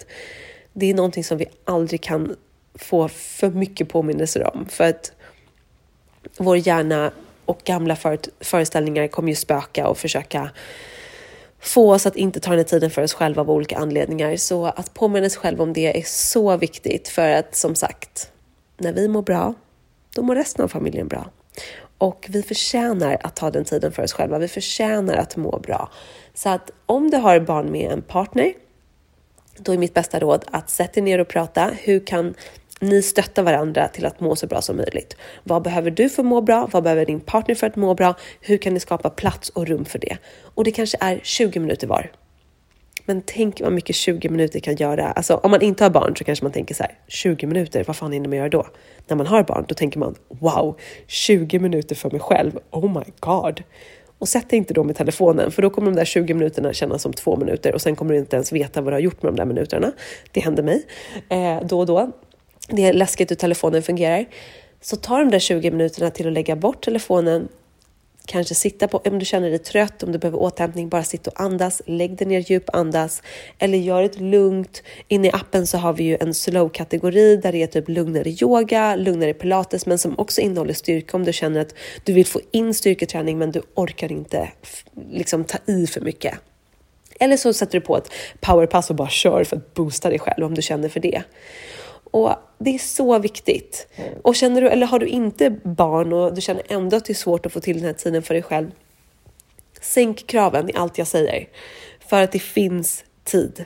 det 0.73 0.91
är 0.91 0.95
någonting 0.95 1.25
som 1.25 1.39
vi 1.39 1.47
aldrig 1.65 2.01
kan 2.01 2.37
få 2.75 3.09
för 3.09 3.51
mycket 3.51 3.89
påminnelser 3.89 4.57
om. 4.57 4.67
För 4.69 4.85
att 4.85 5.13
vår 6.37 6.57
hjärna 6.57 7.13
och 7.45 7.61
gamla 7.65 7.97
föreställningar 8.41 9.09
kommer 9.09 9.29
ju 9.29 9.35
spöka 9.35 9.89
och 9.89 9.99
försöka 9.99 10.51
få 11.61 11.95
oss 11.95 12.07
att 12.07 12.17
inte 12.17 12.41
ta 12.41 12.51
den 12.51 12.59
här 12.59 12.65
tiden 12.65 12.91
för 12.91 13.03
oss 13.03 13.15
själva 13.15 13.43
av 13.43 13.51
olika 13.51 13.77
anledningar. 13.77 14.37
Så 14.37 14.67
att 14.67 14.95
påminna 14.95 15.31
sig 15.31 15.41
själv 15.41 15.61
om 15.61 15.73
det 15.73 15.99
är 15.99 16.03
så 16.07 16.57
viktigt 16.57 17.09
för 17.09 17.31
att 17.31 17.55
som 17.55 17.75
sagt, 17.75 18.33
när 18.77 18.93
vi 18.93 19.09
mår 19.09 19.23
bra, 19.23 19.55
då 20.15 20.23
mår 20.23 20.35
resten 20.35 20.65
av 20.65 20.69
familjen 20.69 21.09
bra. 21.09 21.31
Och 21.99 22.27
vi 22.29 22.43
förtjänar 22.43 23.19
att 23.21 23.37
ta 23.37 23.51
den 23.51 23.65
tiden 23.65 23.93
för 23.93 24.03
oss 24.03 24.13
själva. 24.13 24.39
Vi 24.39 24.49
förtjänar 24.49 25.17
att 25.17 25.37
må 25.37 25.59
bra. 25.59 25.91
Så 26.35 26.49
att 26.49 26.71
om 26.87 27.11
du 27.11 27.17
har 27.17 27.41
barn 27.41 27.73
med 27.73 27.93
en 27.93 28.03
partner, 28.03 28.53
då 29.59 29.73
är 29.73 29.79
mitt 29.79 29.95
bästa 29.95 30.19
råd 30.19 30.45
att 30.51 30.71
sätta 30.71 30.93
dig 30.93 31.03
ner 31.03 31.19
och 31.19 31.29
prata. 31.29 31.71
Hur 31.79 32.07
kan 32.07 32.35
ni 32.81 33.03
stöttar 33.03 33.43
varandra 33.43 33.89
till 33.89 34.07
att 34.07 34.21
må 34.21 34.37
så 34.37 34.47
bra 34.47 34.63
som 34.63 34.77
möjligt. 34.77 35.17
Vad 35.45 35.63
behöver 35.63 35.91
du 35.91 36.09
för 36.09 36.23
att 36.23 36.27
må 36.27 36.41
bra? 36.41 36.69
Vad 36.73 36.83
behöver 36.83 37.07
din 37.07 37.21
partner 37.21 37.55
för 37.55 37.67
att 37.67 37.77
må 37.77 37.95
bra? 37.95 38.15
Hur 38.41 38.57
kan 38.57 38.75
ni 38.75 38.81
skapa 38.81 39.11
plats 39.11 39.49
och 39.49 39.67
rum 39.67 39.85
för 39.85 39.99
det? 39.99 40.17
Och 40.55 40.65
det 40.65 40.71
kanske 40.71 40.99
är 41.01 41.21
20 41.23 41.61
minuter 41.61 41.87
var. 41.87 42.11
Men 43.05 43.23
tänk 43.27 43.61
vad 43.61 43.73
mycket 43.73 43.97
20 43.97 44.29
minuter 44.29 44.61
kan 44.61 44.77
göra. 44.77 45.11
Alltså 45.11 45.35
om 45.35 45.51
man 45.51 45.63
inte 45.63 45.85
har 45.85 45.91
barn 45.91 46.17
så 46.17 46.25
kanske 46.25 46.45
man 46.45 46.53
tänker 46.53 46.75
så 46.75 46.83
här, 46.83 46.93
20 47.09 47.47
minuter, 47.47 47.85
vad 47.87 47.97
fan 47.97 48.13
hinner 48.13 48.29
man 48.29 48.39
göra 48.39 48.49
då? 48.49 48.67
När 49.07 49.17
man 49.17 49.27
har 49.27 49.43
barn, 49.43 49.65
då 49.69 49.75
tänker 49.75 49.99
man 49.99 50.15
wow, 50.29 50.79
20 51.07 51.59
minuter 51.59 51.95
för 51.95 52.11
mig 52.11 52.21
själv, 52.21 52.59
oh 52.71 52.99
my 52.99 53.05
god. 53.21 53.63
Och 54.19 54.29
sätt 54.29 54.51
dig 54.51 54.57
inte 54.57 54.75
då 54.75 54.85
med 54.85 54.97
telefonen, 54.97 55.51
för 55.51 55.63
då 55.63 55.71
kommer 55.71 55.91
de 55.91 55.97
där 55.97 56.05
20 56.05 56.35
minuterna 56.35 56.73
kännas 56.73 57.03
som 57.03 57.13
två 57.13 57.37
minuter 57.37 57.75
och 57.75 57.83
sen 57.83 57.97
kommer 57.97 58.13
du 58.13 58.19
inte 58.19 58.37
ens 58.37 58.53
veta 58.53 58.81
vad 58.81 58.93
du 58.93 58.95
har 58.95 59.01
gjort 59.01 59.23
med 59.23 59.33
de 59.33 59.37
där 59.37 59.45
minuterna. 59.45 59.93
Det 60.33 60.41
händer 60.41 60.63
mig 60.63 60.87
eh, 61.29 61.67
då 61.67 61.81
och 61.81 61.87
då 61.87 62.13
det 62.69 62.85
är 62.85 62.93
läskigt 62.93 63.31
hur 63.31 63.37
telefonen 63.37 63.83
fungerar. 63.83 64.27
Så 64.81 64.97
ta 64.97 65.19
de 65.19 65.31
där 65.31 65.39
20 65.39 65.71
minuterna 65.71 66.11
till 66.11 66.27
att 66.27 66.33
lägga 66.33 66.57
bort 66.57 66.85
telefonen, 66.85 67.49
kanske 68.27 68.55
sitta 68.55 68.89
på, 68.89 68.99
om 68.99 69.19
du 69.19 69.25
känner 69.25 69.51
dig 69.51 69.59
trött, 69.59 70.03
om 70.03 70.13
du 70.13 70.19
behöver 70.19 70.39
återhämtning, 70.39 70.89
bara 70.89 71.03
sitta 71.03 71.31
och 71.31 71.41
andas, 71.41 71.83
lägg 71.87 72.17
dig 72.17 72.27
ner 72.27 72.41
djup, 72.41 72.75
andas 72.75 73.23
eller 73.59 73.79
gör 73.79 74.03
ett 74.03 74.21
lugnt. 74.21 74.83
Inne 75.09 75.29
i 75.29 75.31
appen 75.33 75.67
så 75.67 75.79
har 75.79 75.93
vi 75.93 76.05
ju 76.05 76.17
en 76.21 76.35
slow-kategori 76.35 77.37
där 77.37 77.53
det 77.53 77.63
är 77.63 77.67
typ 77.67 77.89
lugnare 77.89 78.29
yoga, 78.29 78.97
lugnare 78.97 79.35
pilates, 79.35 79.87
men 79.87 79.99
som 79.99 80.19
också 80.19 80.41
innehåller 80.41 80.75
styrka 80.75 81.17
om 81.17 81.25
du 81.25 81.33
känner 81.33 81.61
att 81.61 81.75
du 82.05 82.13
vill 82.13 82.27
få 82.27 82.41
in 82.51 82.75
styrketräning 82.75 83.39
men 83.39 83.53
du 83.53 83.63
orkar 83.75 84.13
inte 84.13 84.49
liksom 85.11 85.45
ta 85.45 85.59
i 85.67 85.87
för 85.87 86.01
mycket. 86.01 86.35
Eller 87.21 87.37
så 87.37 87.53
sätter 87.53 87.81
du 87.81 87.87
på 87.87 87.97
ett 87.97 88.13
powerpass 88.41 88.91
och 88.91 88.97
bara 88.97 89.09
kör 89.09 89.45
för 89.45 89.57
att 89.57 89.75
boosta 89.75 90.09
dig 90.09 90.19
själv 90.19 90.47
om 90.47 90.55
du 90.55 90.63
känner 90.63 90.89
för 90.89 91.01
det. 91.01 91.23
Och 92.11 92.35
det 92.59 92.75
är 92.75 92.79
så 92.79 93.19
viktigt. 93.19 93.89
Och 94.23 94.37
känner 94.37 94.61
du, 94.61 94.69
eller 94.69 94.87
har 94.87 94.99
du 94.99 95.07
inte 95.07 95.51
barn 95.51 96.13
och 96.13 96.35
du 96.35 96.41
känner 96.41 96.63
ändå 96.69 96.97
att 96.97 97.05
det 97.05 97.13
är 97.13 97.15
svårt 97.15 97.47
att 97.47 97.53
få 97.53 97.61
till 97.61 97.77
den 97.77 97.87
här 97.87 97.93
tiden 97.93 98.23
för 98.23 98.35
dig 98.35 98.43
själv. 98.43 98.71
Sänk 99.81 100.27
kraven 100.27 100.71
i 100.71 100.73
allt 100.75 100.99
jag 100.99 101.07
säger. 101.07 101.49
För 102.09 102.23
att 102.23 102.33
det 102.33 102.39
finns 102.39 103.05
tid. 103.25 103.65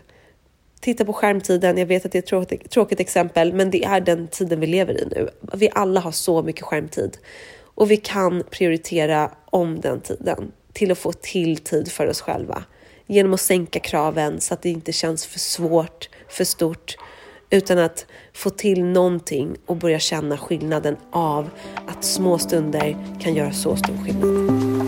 Titta 0.81 1.05
på 1.05 1.13
skärmtiden. 1.13 1.79
Jag 1.79 1.87
vet 1.87 2.07
att 2.07 2.13
det 2.13 2.19
är 2.19 2.23
ett 2.23 2.27
tråkigt, 2.27 2.71
tråkigt 2.71 3.01
exempel, 3.01 3.53
men 3.53 3.71
det 3.71 3.85
är 3.85 4.01
den 4.01 4.29
tiden 4.29 4.61
vi 4.61 4.67
lever 4.67 5.01
i 5.01 5.07
nu. 5.11 5.29
Vi 5.53 5.71
alla 5.73 6.01
har 6.01 6.13
så 6.13 6.43
mycket 6.43 6.63
skärmtid 6.63 7.19
och 7.75 7.91
vi 7.91 7.97
kan 7.97 8.43
prioritera 8.51 9.31
om 9.45 9.81
den 9.81 10.01
tiden 10.01 10.53
till 10.73 10.93
att 10.93 10.99
få 10.99 11.13
till 11.13 11.59
tid 11.59 11.93
för 11.93 12.07
oss 12.07 12.21
själva 12.21 12.65
genom 13.07 13.35
att 13.35 13.41
sänka 13.41 13.81
kraven 13.81 14.41
så 14.41 14.55
att 14.55 14.63
det 14.63 14.71
inte 14.71 14.93
känns 14.93 15.27
för 15.27 15.39
svårt, 15.39 16.09
för 16.29 16.45
stort 16.45 16.97
utan 17.53 17.79
att 17.79 18.07
få 18.33 18.51
till 18.51 18.85
någonting 18.85 19.57
och 19.67 19.77
börja 19.77 19.99
känna 19.99 20.39
skillnaden 20.39 20.97
av 21.11 21.51
att 21.87 22.05
små 22.05 22.39
stunder 22.39 22.97
kan 23.21 23.35
göra 23.35 23.53
så 23.53 23.77
stor 23.77 23.97
skillnad. 24.05 24.83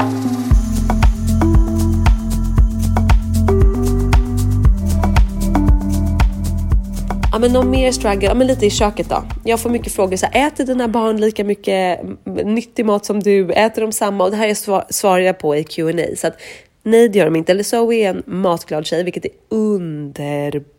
Ja, 7.33 7.39
men 7.39 7.53
någon 7.53 7.71
mer 7.71 7.93
struggle? 7.93 8.29
Ja, 8.29 8.35
men 8.35 8.47
lite 8.47 8.67
i 8.67 8.71
köket 8.71 9.09
då. 9.09 9.25
Jag 9.45 9.61
får 9.61 9.71
mycket 9.71 9.93
frågor 9.93 10.17
så 10.17 10.27
här, 10.27 10.47
äter 10.47 10.65
dina 10.65 10.89
barn 10.89 11.21
lika 11.21 11.45
mycket 11.45 12.01
nyttig 12.45 12.87
mat 12.87 13.05
som 13.05 13.21
du? 13.21 13.53
Äter 13.53 13.83
de 13.83 13.93
samma? 13.93 14.25
Och 14.25 14.31
det 14.31 14.37
här 14.37 14.49
är 14.49 14.55
svar, 14.55 14.85
svarar 14.91 15.19
jag 15.19 15.39
på 15.39 15.57
i 15.57 15.65
Q&A 15.65 16.17
så 16.17 16.27
att 16.27 16.41
nej, 16.83 17.09
det 17.09 17.19
gör 17.19 17.25
de 17.25 17.37
inte. 17.37 17.53
Eller 17.53 17.63
Zoe 17.63 17.95
är 17.95 18.11
en 18.11 18.23
matglad 18.27 18.87
tjej, 18.87 19.05
vilket 19.05 19.25
är 19.25 19.31
underbart. 19.49 20.75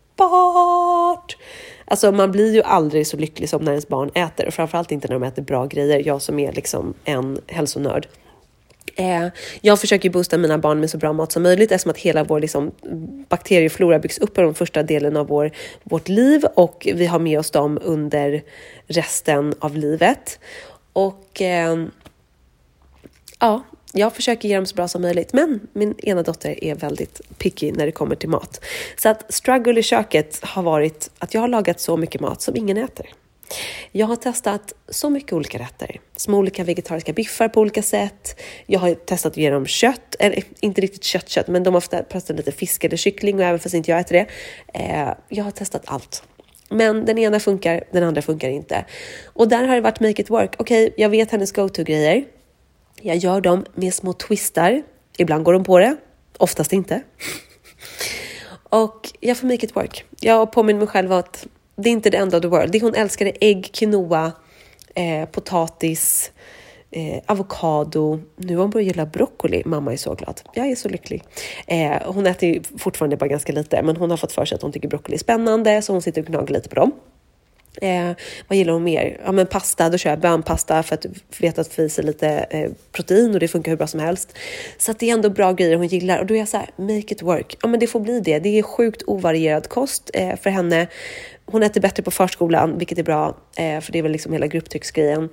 Alltså 1.88 2.12
man 2.12 2.32
blir 2.32 2.54
ju 2.54 2.62
aldrig 2.62 3.06
så 3.06 3.16
lycklig 3.16 3.48
som 3.48 3.64
när 3.64 3.72
ens 3.72 3.88
barn 3.88 4.10
äter 4.14 4.46
och 4.46 4.54
framförallt 4.54 4.92
inte 4.92 5.08
när 5.08 5.14
de 5.14 5.22
äter 5.22 5.42
bra 5.42 5.66
grejer. 5.66 6.02
Jag 6.06 6.22
som 6.22 6.38
är 6.38 6.52
liksom 6.52 6.94
en 7.04 7.38
hälsonörd. 7.46 8.08
Eh, 8.96 9.26
jag 9.60 9.80
försöker 9.80 10.10
boosta 10.10 10.38
mina 10.38 10.58
barn 10.58 10.80
med 10.80 10.90
så 10.90 10.98
bra 10.98 11.12
mat 11.12 11.32
som 11.32 11.42
möjligt 11.42 11.72
eftersom 11.72 11.90
att 11.90 11.98
hela 11.98 12.24
vår 12.24 12.40
liksom, 12.40 12.70
bakterieflora 13.28 13.98
byggs 13.98 14.18
upp 14.18 14.38
i 14.38 14.40
den 14.40 14.54
första 14.54 14.82
delen 14.82 15.16
av 15.16 15.26
vår, 15.26 15.50
vårt 15.84 16.08
liv 16.08 16.44
och 16.54 16.88
vi 16.94 17.06
har 17.06 17.18
med 17.18 17.38
oss 17.38 17.50
dem 17.50 17.78
under 17.82 18.42
resten 18.86 19.54
av 19.58 19.76
livet. 19.76 20.38
Och 20.92 21.42
eh, 21.42 21.86
ja, 23.38 23.62
jag 23.92 24.14
försöker 24.14 24.48
ge 24.48 24.56
dem 24.56 24.66
så 24.66 24.74
bra 24.74 24.88
som 24.88 25.02
möjligt, 25.02 25.32
men 25.32 25.60
min 25.72 25.94
ena 25.98 26.22
dotter 26.22 26.64
är 26.64 26.74
väldigt 26.74 27.20
picky 27.38 27.72
när 27.72 27.86
det 27.86 27.92
kommer 27.92 28.16
till 28.16 28.28
mat. 28.28 28.64
Så 28.96 29.08
att 29.08 29.34
struggle 29.34 29.80
i 29.80 29.82
köket 29.82 30.38
har 30.42 30.62
varit 30.62 31.10
att 31.18 31.34
jag 31.34 31.40
har 31.40 31.48
lagat 31.48 31.80
så 31.80 31.96
mycket 31.96 32.20
mat 32.20 32.42
som 32.42 32.56
ingen 32.56 32.76
äter. 32.76 33.06
Jag 33.92 34.06
har 34.06 34.16
testat 34.16 34.72
så 34.88 35.10
mycket 35.10 35.32
olika 35.32 35.58
rätter, 35.58 36.00
små 36.16 36.38
olika 36.38 36.64
vegetariska 36.64 37.12
biffar 37.12 37.48
på 37.48 37.60
olika 37.60 37.82
sätt. 37.82 38.40
Jag 38.66 38.80
har 38.80 38.94
testat 38.94 39.32
att 39.32 39.36
ge 39.36 39.50
dem 39.50 39.66
kött, 39.66 40.16
eller 40.18 40.42
inte 40.60 40.80
riktigt 40.80 41.04
kött, 41.04 41.28
kött, 41.28 41.48
men 41.48 41.62
de 41.62 41.74
har 41.74 41.78
ofta 41.78 42.02
testat 42.02 42.36
lite 42.36 42.52
fisk 42.52 42.84
eller 42.84 42.96
kyckling 42.96 43.38
och 43.38 43.44
även 43.44 43.58
fast 43.58 43.74
inte 43.74 43.90
jag 43.90 44.00
äter 44.00 44.14
det. 44.14 44.26
Eh, 44.80 45.14
jag 45.28 45.44
har 45.44 45.50
testat 45.50 45.82
allt. 45.84 46.22
Men 46.68 47.04
den 47.04 47.18
ena 47.18 47.40
funkar, 47.40 47.84
den 47.92 48.02
andra 48.02 48.22
funkar 48.22 48.48
inte. 48.48 48.84
Och 49.24 49.48
där 49.48 49.64
har 49.64 49.74
det 49.74 49.80
varit 49.80 50.00
make 50.00 50.22
it 50.22 50.30
work. 50.30 50.54
Okej, 50.58 50.86
okay, 50.86 51.02
jag 51.02 51.08
vet 51.08 51.30
hennes 51.30 51.52
go-to-grejer. 51.52 52.24
Jag 53.02 53.16
gör 53.16 53.40
dem 53.40 53.64
med 53.74 53.94
små 53.94 54.12
twistar. 54.12 54.82
Ibland 55.18 55.44
går 55.44 55.52
de 55.52 55.64
på 55.64 55.78
det, 55.78 55.96
oftast 56.38 56.72
inte. 56.72 57.02
Och 58.68 59.10
jag 59.20 59.36
får 59.36 59.46
make 59.46 59.66
it 59.66 59.76
work. 59.76 60.04
Jag 60.20 60.52
påminner 60.52 60.78
mig 60.78 60.88
själv 60.88 61.12
att 61.12 61.46
det 61.76 61.88
är 61.88 61.92
inte 61.92 62.10
the 62.10 62.16
end 62.16 62.34
of 62.34 62.42
the 62.42 62.48
world. 62.48 62.72
Det 62.72 62.82
hon 62.82 62.94
älskade 62.94 63.32
ägg, 63.40 63.70
quinoa, 63.72 64.32
eh, 64.94 65.28
potatis, 65.28 66.32
eh, 66.90 67.22
avokado. 67.26 68.20
Nu 68.36 68.56
har 68.56 68.62
hon 68.62 68.70
börjat 68.70 68.86
gilla 68.86 69.06
broccoli. 69.06 69.62
Mamma 69.66 69.92
är 69.92 69.96
så 69.96 70.14
glad. 70.14 70.40
Jag 70.54 70.66
är 70.66 70.76
så 70.76 70.88
lycklig. 70.88 71.22
Eh, 71.66 71.92
hon 72.04 72.26
äter 72.26 72.78
fortfarande 72.78 73.16
bara 73.16 73.28
ganska 73.28 73.52
lite, 73.52 73.82
men 73.82 73.96
hon 73.96 74.10
har 74.10 74.16
fått 74.16 74.32
för 74.32 74.44
sig 74.44 74.56
att 74.56 74.62
hon 74.62 74.72
tycker 74.72 74.88
broccoli 74.88 75.14
är 75.14 75.18
spännande, 75.18 75.82
så 75.82 75.92
hon 75.92 76.02
sitter 76.02 76.20
och 76.20 76.26
gnager 76.26 76.54
lite 76.54 76.68
på 76.68 76.74
dem. 76.74 76.92
Eh, 77.82 78.10
vad 78.48 78.58
gillar 78.58 78.72
hon 78.72 78.84
mer? 78.84 79.20
Ja, 79.24 79.32
men 79.32 79.46
pasta, 79.46 79.88
då 79.88 79.98
kör 79.98 80.10
jag 80.10 80.20
bönpasta 80.20 80.82
för 80.82 80.94
att 80.94 81.06
veta 81.38 81.60
att 81.60 81.72
få 81.72 81.82
i 81.82 81.88
sig 81.88 82.04
lite 82.04 82.28
eh, 82.50 82.70
protein 82.92 83.34
och 83.34 83.40
det 83.40 83.48
funkar 83.48 83.72
hur 83.72 83.76
bra 83.76 83.86
som 83.86 84.00
helst. 84.00 84.38
Så 84.78 84.90
att 84.90 84.98
det 84.98 85.10
är 85.10 85.14
ändå 85.14 85.30
bra 85.30 85.52
grejer 85.52 85.76
hon 85.76 85.86
gillar 85.86 86.18
och 86.18 86.26
då 86.26 86.34
är 86.34 86.38
jag 86.38 86.48
så 86.48 86.56
här, 86.56 86.70
make 86.76 87.14
it 87.14 87.22
work. 87.22 87.56
Ja, 87.62 87.68
men 87.68 87.80
det 87.80 87.86
får 87.86 88.00
bli 88.00 88.20
det. 88.20 88.38
Det 88.38 88.58
är 88.58 88.62
sjukt 88.62 89.02
ovarierad 89.06 89.68
kost 89.68 90.10
eh, 90.14 90.36
för 90.36 90.50
henne. 90.50 90.86
Hon 91.46 91.62
äter 91.62 91.80
bättre 91.80 92.02
på 92.02 92.10
förskolan, 92.10 92.78
vilket 92.78 92.98
är 92.98 93.02
bra, 93.02 93.36
eh, 93.56 93.80
för 93.80 93.92
det 93.92 93.98
är 93.98 94.02
väl 94.02 94.12
liksom 94.12 94.32
hela 94.32 94.46
grupptrycksgrejen. 94.46 95.28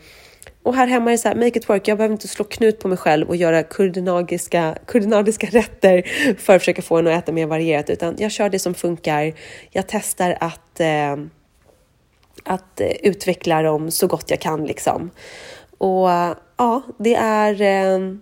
Och 0.63 0.75
här 0.75 0.87
hemma 0.87 1.09
är 1.09 1.11
det 1.11 1.17
så 1.17 1.27
här, 1.27 1.35
make 1.35 1.59
it 1.59 1.69
work. 1.69 1.87
Jag 1.87 1.97
behöver 1.97 2.13
inte 2.13 2.27
slå 2.27 2.45
knut 2.45 2.79
på 2.79 2.87
mig 2.87 2.97
själv 2.97 3.27
och 3.27 3.35
göra 3.35 3.63
kurdinagiska, 3.63 4.77
kurdinagiska 4.87 5.47
rätter 5.51 6.03
för 6.37 6.55
att 6.55 6.61
försöka 6.61 6.81
få 6.81 6.95
henne 6.95 7.15
att 7.15 7.23
äta 7.23 7.31
mer 7.31 7.45
varierat, 7.45 7.89
utan 7.89 8.15
jag 8.17 8.31
kör 8.31 8.49
det 8.49 8.59
som 8.59 8.73
funkar. 8.73 9.33
Jag 9.71 9.83
testar 9.87 10.37
att 10.39 10.79
eh, 10.79 11.15
att 12.43 12.81
eh, 12.81 12.87
utveckla 12.87 13.61
dem 13.61 13.91
så 13.91 14.07
gott 14.07 14.29
jag 14.29 14.39
kan 14.39 14.65
liksom. 14.65 15.09
Och 15.77 16.09
ja, 16.57 16.81
det 16.97 17.15
är. 17.15 17.61
Eh, 17.61 18.15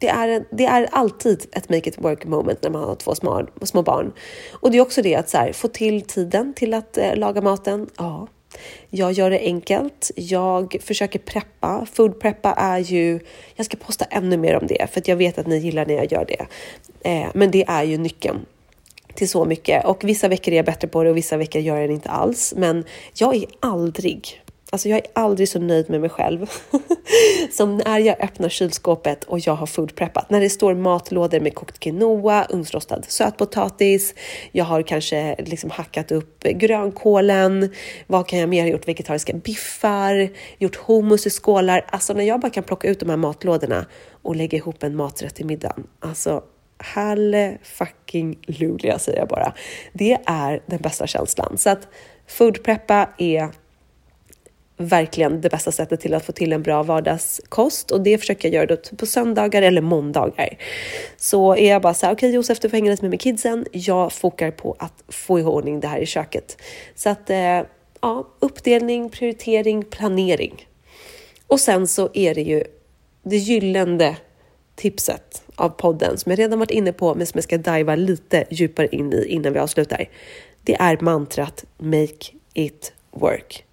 det 0.00 0.08
är, 0.08 0.44
det 0.50 0.66
är 0.66 0.88
alltid 0.92 1.46
ett 1.52 1.68
make 1.68 1.88
it 1.88 1.98
work 1.98 2.24
moment 2.24 2.62
när 2.62 2.70
man 2.70 2.84
har 2.84 2.94
två 2.94 3.14
små, 3.14 3.46
små 3.62 3.82
barn. 3.82 4.12
Och 4.52 4.70
det 4.70 4.78
är 4.78 4.82
också 4.82 5.02
det 5.02 5.14
att 5.14 5.28
så 5.28 5.38
här, 5.38 5.52
få 5.52 5.68
till 5.68 6.02
tiden 6.02 6.54
till 6.54 6.74
att 6.74 6.98
eh, 6.98 7.16
laga 7.16 7.40
maten. 7.40 7.90
Ja, 7.98 8.28
jag 8.90 9.12
gör 9.12 9.30
det 9.30 9.38
enkelt. 9.38 10.10
Jag 10.16 10.76
försöker 10.80 11.18
preppa. 11.18 11.86
Food 11.92 12.20
preppa 12.20 12.52
är 12.52 12.78
ju, 12.78 13.20
jag 13.54 13.66
ska 13.66 13.76
posta 13.76 14.04
ännu 14.04 14.36
mer 14.36 14.56
om 14.56 14.66
det 14.66 14.86
för 14.92 15.00
att 15.00 15.08
jag 15.08 15.16
vet 15.16 15.38
att 15.38 15.46
ni 15.46 15.58
gillar 15.58 15.86
när 15.86 15.94
jag 15.94 16.12
gör 16.12 16.24
det. 16.24 16.46
Eh, 17.10 17.28
men 17.34 17.50
det 17.50 17.64
är 17.68 17.82
ju 17.82 17.98
nyckeln 17.98 18.46
till 19.16 19.28
så 19.28 19.44
mycket 19.44 19.84
och 19.84 20.04
vissa 20.04 20.28
veckor 20.28 20.52
är 20.52 20.56
jag 20.56 20.66
bättre 20.66 20.88
på 20.88 21.04
det 21.04 21.10
och 21.10 21.16
vissa 21.16 21.36
veckor 21.36 21.62
gör 21.62 21.76
jag 21.76 21.88
det 21.88 21.94
inte 21.94 22.10
alls. 22.10 22.54
Men 22.56 22.84
jag 23.14 23.34
är 23.36 23.44
aldrig 23.60 24.44
Alltså 24.74 24.88
jag 24.88 24.98
är 24.98 25.06
aldrig 25.12 25.48
så 25.48 25.58
nöjd 25.58 25.90
med 25.90 26.00
mig 26.00 26.10
själv 26.10 26.50
som 27.52 27.76
när 27.76 27.98
jag 27.98 28.22
öppnar 28.22 28.48
kylskåpet 28.48 29.24
och 29.24 29.38
jag 29.38 29.54
har 29.54 29.66
foodpreppat. 29.66 30.30
När 30.30 30.40
det 30.40 30.50
står 30.50 30.74
matlådor 30.74 31.40
med 31.40 31.54
kokt 31.54 31.78
quinoa, 31.78 32.46
ugnsrostad 32.50 33.04
sötpotatis. 33.08 34.14
Jag 34.52 34.64
har 34.64 34.82
kanske 34.82 35.36
liksom 35.38 35.70
hackat 35.70 36.12
upp 36.12 36.42
grönkålen. 36.42 37.70
Vad 38.06 38.26
kan 38.26 38.38
jag 38.38 38.48
mer 38.48 38.62
ha 38.62 38.68
gjort? 38.68 38.88
Vegetariska 38.88 39.32
biffar, 39.32 40.28
gjort 40.58 40.76
hummus 40.76 41.26
i 41.26 41.30
skålar. 41.30 41.86
Alltså 41.88 42.12
när 42.12 42.24
jag 42.24 42.40
bara 42.40 42.50
kan 42.50 42.64
plocka 42.64 42.88
ut 42.88 43.00
de 43.00 43.10
här 43.10 43.16
matlådorna 43.16 43.86
och 44.22 44.36
lägga 44.36 44.58
ihop 44.58 44.82
en 44.82 44.96
maträtt 44.96 45.34
till 45.34 45.46
middagen. 45.46 45.86
Alltså 46.00 46.42
halle 46.76 47.58
fucking 47.62 48.38
lulia 48.46 48.98
säger 48.98 49.18
jag 49.18 49.28
bara. 49.28 49.52
Det 49.92 50.18
är 50.26 50.62
den 50.66 50.78
bästa 50.78 51.06
känslan. 51.06 51.58
Så 51.58 51.70
att 51.70 51.88
foodpreppa 52.26 53.08
är 53.18 53.48
verkligen 54.76 55.40
det 55.40 55.50
bästa 55.50 55.72
sättet 55.72 56.00
till 56.00 56.14
att 56.14 56.24
få 56.24 56.32
till 56.32 56.52
en 56.52 56.62
bra 56.62 56.82
vardagskost 56.82 57.90
och 57.90 58.00
det 58.00 58.18
försöker 58.18 58.48
jag 58.52 58.70
göra 58.70 58.76
på 58.96 59.06
söndagar 59.06 59.62
eller 59.62 59.80
måndagar. 59.80 60.58
Så 61.16 61.56
är 61.56 61.70
jag 61.70 61.82
bara 61.82 61.94
så 61.94 62.06
här, 62.06 62.14
okej 62.14 62.28
okay, 62.28 62.34
Josef 62.34 62.60
du 62.60 62.68
får 62.68 62.76
hänga 62.76 62.90
lite 62.90 63.02
med, 63.02 63.10
med 63.10 63.20
kidsen. 63.20 63.66
Jag 63.72 64.12
fokar 64.12 64.50
på 64.50 64.76
att 64.78 65.04
få 65.08 65.40
i 65.40 65.42
ordning 65.42 65.80
det 65.80 65.88
här 65.88 65.98
i 65.98 66.06
köket. 66.06 66.62
Så 66.94 67.08
att 67.08 67.30
eh, 67.30 67.62
ja, 68.00 68.28
uppdelning, 68.40 69.10
prioritering, 69.10 69.84
planering. 69.84 70.68
Och 71.46 71.60
sen 71.60 71.86
så 71.86 72.08
är 72.14 72.34
det 72.34 72.42
ju 72.42 72.64
det 73.22 73.36
gyllene 73.36 74.16
tipset 74.74 75.42
av 75.56 75.68
podden 75.68 76.18
som 76.18 76.30
jag 76.30 76.38
redan 76.38 76.58
varit 76.58 76.70
inne 76.70 76.92
på 76.92 77.14
men 77.14 77.26
som 77.26 77.38
jag 77.38 77.44
ska 77.44 77.58
diva 77.58 77.96
lite 77.96 78.44
djupare 78.50 78.88
in 78.88 79.12
i 79.12 79.26
innan 79.28 79.52
vi 79.52 79.58
avslutar. 79.58 80.08
Det 80.62 80.74
är 80.74 80.98
mantrat 81.00 81.64
Make 81.78 82.32
it 82.54 82.92
work. 83.10 83.64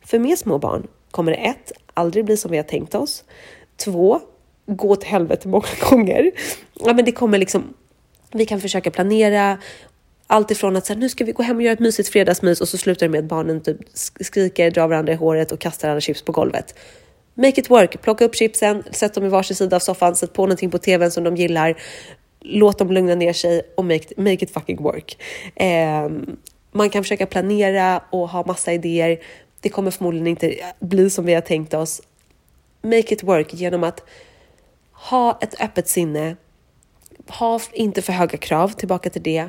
För 0.00 0.18
med 0.18 0.38
små 0.38 0.58
barn 0.58 0.86
kommer 1.10 1.32
det 1.32 1.38
ett, 1.38 1.72
aldrig 1.94 2.24
bli 2.24 2.36
som 2.36 2.50
vi 2.50 2.56
har 2.56 2.64
tänkt 2.64 2.94
oss. 2.94 3.24
Två, 3.76 4.20
gå 4.66 4.96
till 4.96 5.08
helvete 5.08 5.48
många 5.48 5.66
gånger. 5.90 6.30
Ja, 6.74 6.92
men 6.92 7.04
det 7.04 7.12
kommer 7.12 7.38
liksom, 7.38 7.74
vi 8.32 8.46
kan 8.46 8.60
försöka 8.60 8.90
planera 8.90 9.58
allt 10.26 10.50
ifrån 10.50 10.76
att 10.76 10.86
så 10.86 10.92
här, 10.92 11.00
nu 11.00 11.08
ska 11.08 11.24
vi 11.24 11.32
gå 11.32 11.42
hem 11.42 11.56
och 11.56 11.62
göra 11.62 11.72
ett 11.72 11.80
mysigt 11.80 12.08
fredagsmys 12.08 12.60
och 12.60 12.68
så 12.68 12.78
slutar 12.78 13.06
det 13.06 13.10
med 13.10 13.18
att 13.18 13.24
barnen 13.24 13.60
typ 13.60 13.76
skriker, 14.20 14.70
drar 14.70 14.88
varandra 14.88 15.12
i 15.12 15.16
håret 15.16 15.52
och 15.52 15.58
kastar 15.60 15.88
alla 15.88 16.00
chips 16.00 16.22
på 16.22 16.32
golvet. 16.32 16.74
Make 17.34 17.60
it 17.60 17.70
work, 17.70 18.02
plocka 18.02 18.24
upp 18.24 18.34
chipsen, 18.34 18.84
sätt 18.90 19.14
dem 19.14 19.24
i 19.24 19.28
varsin 19.28 19.56
sida 19.56 19.76
av 19.76 19.80
soffan, 19.80 20.16
sätt 20.16 20.32
på 20.32 20.42
någonting 20.42 20.70
på 20.70 20.78
tvn 20.78 21.10
som 21.10 21.24
de 21.24 21.36
gillar, 21.36 21.78
låt 22.40 22.78
dem 22.78 22.90
lugna 22.90 23.14
ner 23.14 23.32
sig 23.32 23.62
och 23.76 23.84
make, 23.84 24.04
make 24.16 24.44
it 24.44 24.50
fucking 24.50 24.82
work. 24.82 25.22
Eh, 25.54 26.10
man 26.72 26.90
kan 26.90 27.02
försöka 27.02 27.26
planera 27.26 28.02
och 28.10 28.28
ha 28.28 28.46
massa 28.46 28.72
idéer, 28.72 29.18
det 29.60 29.68
kommer 29.68 29.90
förmodligen 29.90 30.26
inte 30.26 30.54
bli 30.80 31.10
som 31.10 31.24
vi 31.24 31.34
har 31.34 31.40
tänkt 31.40 31.74
oss. 31.74 32.02
Make 32.82 33.14
it 33.14 33.22
work 33.22 33.54
genom 33.54 33.84
att 33.84 34.02
ha 34.92 35.38
ett 35.42 35.60
öppet 35.60 35.88
sinne. 35.88 36.36
Ha 37.28 37.60
inte 37.72 38.02
för 38.02 38.12
höga 38.12 38.38
krav, 38.38 38.68
tillbaka 38.68 39.10
till 39.10 39.22
det. 39.22 39.48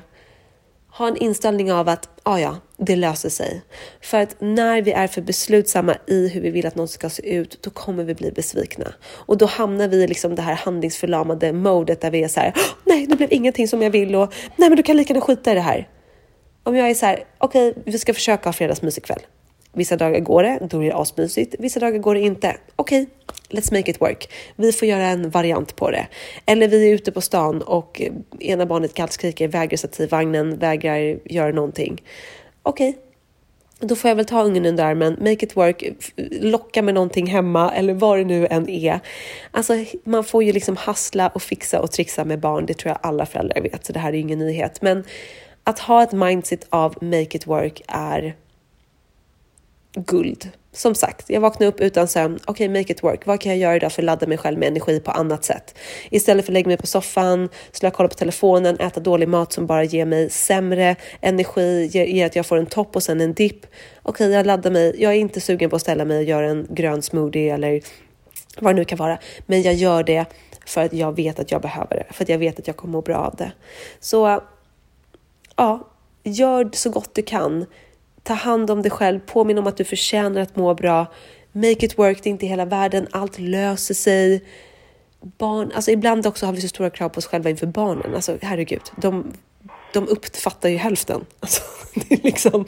Ha 0.97 1.08
en 1.08 1.17
inställning 1.17 1.71
av 1.71 1.89
att 1.89 2.10
ah 2.23 2.39
ja, 2.39 2.58
det 2.77 2.95
löser 2.95 3.29
sig. 3.29 3.62
För 4.01 4.19
att 4.19 4.36
när 4.39 4.82
vi 4.82 4.91
är 4.91 5.08
för 5.08 5.21
beslutsamma 5.21 5.95
i 6.08 6.27
hur 6.27 6.41
vi 6.41 6.49
vill 6.49 6.65
att 6.65 6.75
något 6.75 6.89
ska 6.89 7.10
se 7.10 7.36
ut, 7.36 7.62
då 7.62 7.69
kommer 7.69 8.03
vi 8.03 8.15
bli 8.15 8.32
besvikna. 8.32 8.93
Och 9.03 9.38
då 9.38 9.45
hamnar 9.45 9.88
vi 9.88 10.03
i 10.03 10.08
liksom 10.08 10.36
det 10.36 10.41
här 10.41 10.56
handlingsförlamade 10.56 11.53
modet 11.53 12.01
där 12.01 12.12
vi 12.12 12.23
är 12.23 12.27
så 12.27 12.39
här, 12.39 12.53
ah, 12.56 12.75
nej, 12.84 13.08
det 13.08 13.15
blev 13.15 13.34
ingenting 13.34 13.67
som 13.67 13.82
jag 13.82 13.89
vill 13.89 14.15
och 14.15 14.34
nej, 14.56 14.69
men 14.69 14.75
du 14.75 14.84
kan 14.84 14.97
lika 14.97 15.13
gärna 15.13 15.25
skita 15.25 15.51
i 15.51 15.56
det 15.56 15.62
här. 15.62 15.89
Om 16.63 16.75
jag 16.75 16.89
är 16.89 16.93
så 16.93 17.06
här, 17.06 17.23
okej, 17.38 17.69
okay, 17.69 17.84
vi 17.86 17.99
ska 17.99 18.13
försöka 18.13 18.49
ha 18.49 18.53
fredagsmys 18.53 18.97
ikväll. 18.97 19.21
Vissa 19.74 19.98
dagar 19.98 20.20
går 20.20 20.44
det, 20.44 20.60
då 20.70 20.84
är 20.84 20.86
det 20.86 20.96
asmysigt. 20.96 21.56
Vissa 21.60 21.80
dagar 21.80 22.00
går 22.00 22.16
det 22.16 22.22
inte. 22.22 22.58
Okej, 22.76 23.02
okay, 23.02 23.60
let's 23.60 23.74
make 23.74 23.92
it 23.92 24.02
work. 24.02 24.30
Vi 24.56 24.72
får 24.72 24.88
göra 24.88 25.06
en 25.06 25.30
variant 25.30 25.76
på 25.76 25.92
det. 25.92 26.08
Eller 26.46 26.68
vi 26.68 26.90
är 26.90 26.94
ute 26.94 27.12
på 27.12 27.22
stan 27.22 27.62
och 27.62 28.02
ena 28.40 28.66
barnet 28.66 28.94
kallskriker, 28.94 29.48
vägrar 29.48 29.78
sätta 29.78 29.94
sig 29.94 30.06
i 30.06 30.10
vagnen, 30.10 30.58
vägrar 30.58 31.18
göra 31.26 31.52
någonting. 31.52 32.04
Okej, 32.64 32.90
okay, 32.90 33.02
då 33.88 33.96
får 33.96 34.10
jag 34.10 34.16
väl 34.16 34.26
ta 34.26 34.44
ungen 34.44 34.66
under 34.66 34.84
armen, 34.84 35.18
make 35.20 35.46
it 35.46 35.58
work, 35.58 35.84
locka 36.32 36.82
med 36.82 36.94
någonting 36.94 37.28
hemma 37.28 37.74
eller 37.76 37.94
vad 37.94 38.18
det 38.18 38.24
nu 38.24 38.48
än 38.48 38.70
är. 38.70 39.00
Alltså, 39.52 39.74
man 40.04 40.24
får 40.24 40.44
ju 40.44 40.52
liksom 40.52 40.78
hassla 40.78 41.28
och 41.28 41.42
fixa 41.42 41.80
och 41.80 41.92
trixa 41.92 42.26
med 42.26 42.40
barn. 42.40 42.66
Det 42.66 42.74
tror 42.74 42.90
jag 42.90 43.00
alla 43.02 43.26
föräldrar 43.26 43.62
vet, 43.62 43.86
så 43.86 43.94
det 43.94 44.00
här 44.00 44.14
är 44.14 44.18
ingen 44.18 44.40
nyhet. 44.40 44.82
Men 44.82 45.04
att 45.64 45.80
ha 45.80 46.04
ett 46.04 46.12
mindset 46.12 46.68
av 46.70 46.98
make 47.02 47.38
it 47.38 47.48
work 47.48 47.82
är 47.88 48.36
guld. 49.95 50.49
Som 50.71 50.95
sagt, 50.95 51.29
jag 51.29 51.41
vaknar 51.41 51.67
upp 51.67 51.79
utan 51.79 52.08
sömn. 52.08 52.39
Okej, 52.45 52.51
okay, 52.51 52.82
make 52.82 52.93
it 52.93 53.03
work. 53.03 53.25
Vad 53.25 53.41
kan 53.41 53.51
jag 53.51 53.60
göra 53.60 53.75
idag 53.75 53.91
för 53.91 54.01
att 54.01 54.06
ladda 54.06 54.27
mig 54.27 54.38
själv 54.38 54.60
med 54.60 54.67
energi 54.67 54.99
på 54.99 55.12
annat 55.12 55.43
sätt? 55.43 55.75
Istället 56.10 56.45
för 56.45 56.51
att 56.51 56.53
lägga 56.53 56.67
mig 56.67 56.77
på 56.77 56.88
soffan, 56.88 57.49
slå 57.71 57.91
kolla 57.91 58.10
på 58.10 58.15
telefonen, 58.15 58.79
äta 58.79 58.99
dålig 58.99 59.27
mat 59.27 59.53
som 59.53 59.67
bara 59.67 59.84
ger 59.84 60.06
mig 60.06 60.29
sämre 60.29 60.95
energi, 61.21 61.86
ger 61.93 62.25
att 62.25 62.36
jag 62.36 62.45
får 62.45 62.58
en 62.58 62.65
topp 62.65 62.95
och 62.95 63.03
sen 63.03 63.21
en 63.21 63.34
dipp. 63.34 63.65
Okej, 64.01 64.27
okay, 64.27 64.38
jag 64.38 64.45
laddar 64.45 64.71
mig. 64.71 64.95
Jag 64.97 65.13
är 65.13 65.17
inte 65.17 65.41
sugen 65.41 65.69
på 65.69 65.75
att 65.75 65.82
ställa 65.82 66.06
mig 66.06 66.17
och 66.17 66.23
göra 66.23 66.49
en 66.49 66.67
grön 66.69 67.01
smoothie 67.01 67.53
eller 67.53 67.82
vad 68.60 68.75
det 68.75 68.79
nu 68.79 68.86
kan 68.86 68.97
vara. 68.97 69.17
Men 69.45 69.62
jag 69.62 69.73
gör 69.73 70.03
det 70.03 70.25
för 70.65 70.82
att 70.82 70.93
jag 70.93 71.15
vet 71.15 71.39
att 71.39 71.51
jag 71.51 71.62
behöver 71.62 71.95
det, 71.95 72.13
för 72.13 72.23
att 72.23 72.29
jag 72.29 72.38
vet 72.38 72.60
att 72.60 72.67
jag 72.67 72.75
kommer 72.75 72.91
må 72.91 73.01
bra 73.01 73.17
av 73.17 73.36
det. 73.36 73.51
Så 73.99 74.41
ja, 75.56 75.88
gör 76.23 76.69
så 76.73 76.89
gott 76.89 77.15
du 77.15 77.21
kan 77.21 77.65
Ta 78.24 78.34
hand 78.34 78.72
om 78.72 78.82
dig 78.82 78.92
själv, 78.92 79.20
påminn 79.20 79.58
om 79.58 79.68
att 79.68 79.78
du 79.78 79.84
förtjänar 79.84 80.42
att 80.42 80.56
må 80.56 80.74
bra. 80.74 81.06
Make 81.52 81.86
it 81.86 82.00
work, 82.00 82.24
det 82.24 82.30
är 82.30 82.32
inte 82.32 82.46
hela 82.46 82.66
världen, 82.66 83.08
allt 83.12 83.40
löser 83.40 83.94
sig. 83.94 84.44
Barn, 85.38 85.72
alltså 85.76 85.92
ibland 85.92 86.28
också 86.28 86.46
har 86.46 86.54
vi 86.54 86.62
så 86.62 86.68
stora 86.68 86.90
krav 86.90 87.10
på 87.10 87.18
oss 87.18 87.26
själva 87.26 87.50
inför 87.50 87.68
barnen. 87.68 88.16
Alltså 88.16 88.38
herregud, 88.42 88.82
de, 88.96 89.34
de 89.94 90.08
uppfattar 90.08 90.70
ju 90.70 90.78
hälften. 90.78 91.26
Alltså, 91.40 91.62
det 91.96 92.16
är 92.16 92.24
liksom, 92.24 92.66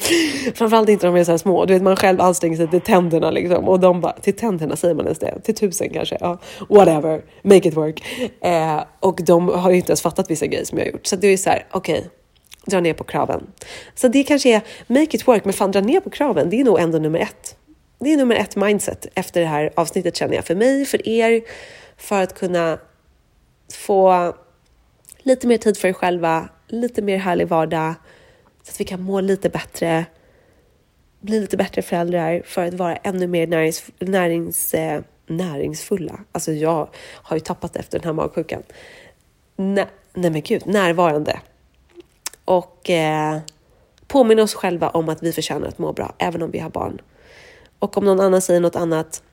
framförallt 0.55 0.89
inte 0.89 1.05
när 1.05 1.13
de 1.13 1.19
är 1.19 1.23
så 1.23 1.31
här 1.31 1.37
små. 1.37 1.65
Du 1.65 1.73
vet, 1.73 1.83
man 1.83 1.95
själv 1.95 2.21
anstränger 2.21 2.57
sig 2.57 2.67
till 2.67 2.81
tänderna 2.81 3.31
liksom, 3.31 3.69
och 3.69 3.79
de 3.79 4.01
bara, 4.01 4.13
till 4.13 4.35
tänderna 4.35 4.75
säger 4.75 4.95
man 4.95 5.05
ens 5.05 5.19
det? 5.19 5.39
Till 5.43 5.55
tusen 5.55 5.89
kanske? 5.89 6.17
Ja, 6.19 6.37
whatever, 6.69 7.21
make 7.41 7.67
it 7.67 7.77
work. 7.77 8.03
Eh, 8.41 8.83
och 8.99 9.19
de 9.25 9.49
har 9.49 9.69
ju 9.69 9.75
inte 9.75 9.89
ens 9.89 10.01
fattat 10.01 10.31
vissa 10.31 10.45
grejer 10.45 10.65
som 10.65 10.77
jag 10.77 10.85
har 10.85 10.91
gjort. 10.91 11.05
Så 11.05 11.15
det 11.15 11.27
är 11.27 11.37
så 11.37 11.49
här, 11.49 11.67
okej, 11.71 11.97
okay, 11.97 12.09
dra 12.65 12.79
ner 12.79 12.93
på 12.93 13.03
kraven. 13.03 13.47
Så 13.95 14.07
det 14.07 14.23
kanske 14.23 14.49
är 14.49 14.61
make 14.87 15.17
it 15.17 15.27
work, 15.27 15.45
men 15.45 15.53
fan 15.53 15.71
dra 15.71 15.81
ner 15.81 15.99
på 15.99 16.09
kraven, 16.09 16.49
det 16.49 16.59
är 16.59 16.63
nog 16.63 16.79
ändå 16.79 16.97
nummer 16.97 17.19
ett. 17.19 17.55
Det 17.99 18.13
är 18.13 18.17
nummer 18.17 18.35
ett 18.35 18.55
mindset 18.55 19.07
efter 19.15 19.41
det 19.41 19.47
här 19.47 19.71
avsnittet 19.75 20.15
känner 20.15 20.35
jag. 20.35 20.45
För 20.45 20.55
mig, 20.55 20.85
för 20.85 21.09
er, 21.09 21.41
för 21.97 22.21
att 22.21 22.39
kunna 22.39 22.79
få 23.73 24.33
lite 25.17 25.47
mer 25.47 25.57
tid 25.57 25.77
för 25.77 25.87
er 25.87 25.93
själva, 25.93 26.49
lite 26.67 27.01
mer 27.01 27.17
härlig 27.17 27.47
vardag, 27.47 27.93
så 28.63 28.71
att 28.71 28.79
vi 28.79 28.85
kan 28.85 29.01
må 29.01 29.21
lite 29.21 29.49
bättre, 29.49 30.05
bli 31.19 31.39
lite 31.39 31.57
bättre 31.57 31.81
föräldrar 31.81 32.41
för 32.45 32.65
att 32.65 32.73
vara 32.73 32.95
ännu 32.95 33.27
mer 33.27 33.47
närings, 33.47 33.83
närings, 33.99 34.73
eh, 34.73 35.01
näringsfulla. 35.27 36.19
Alltså 36.31 36.51
jag 36.51 36.89
har 36.95 37.35
ju 37.35 37.39
tappat 37.39 37.75
efter 37.75 37.99
den 37.99 38.05
här 38.05 38.13
magsjukan. 38.13 38.63
Nej, 39.55 39.85
nej 40.13 40.31
men 40.31 40.41
gud, 40.41 40.65
närvarande 40.65 41.39
och 42.45 42.89
eh, 42.89 43.39
påminna 44.07 44.43
oss 44.43 44.53
själva 44.53 44.89
om 44.89 45.09
att 45.09 45.23
vi 45.23 45.31
förtjänar 45.31 45.67
att 45.67 45.79
må 45.79 45.93
bra, 45.93 46.13
även 46.17 46.41
om 46.41 46.51
vi 46.51 46.59
har 46.59 46.69
barn. 46.69 47.01
Och 47.79 47.97
om 47.97 48.05
någon 48.05 48.19
annan 48.19 48.41
säger 48.41 48.59
något 48.59 48.75
annat 48.75 49.23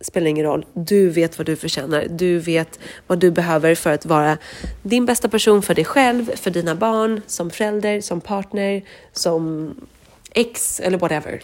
spelar 0.00 0.26
ingen 0.26 0.44
roll. 0.46 0.66
Du 0.72 1.10
vet 1.10 1.38
vad 1.38 1.46
du 1.46 1.56
förtjänar. 1.56 2.06
Du 2.10 2.38
vet 2.38 2.78
vad 3.06 3.18
du 3.18 3.30
behöver 3.30 3.74
för 3.74 3.92
att 3.92 4.06
vara 4.06 4.38
din 4.82 5.06
bästa 5.06 5.28
person 5.28 5.62
för 5.62 5.74
dig 5.74 5.84
själv, 5.84 6.36
för 6.36 6.50
dina 6.50 6.74
barn, 6.74 7.20
som 7.26 7.50
förälder, 7.50 8.00
som 8.00 8.20
partner, 8.20 8.82
som 9.12 9.74
ex 10.30 10.80
eller 10.80 10.98
whatever. 10.98 11.42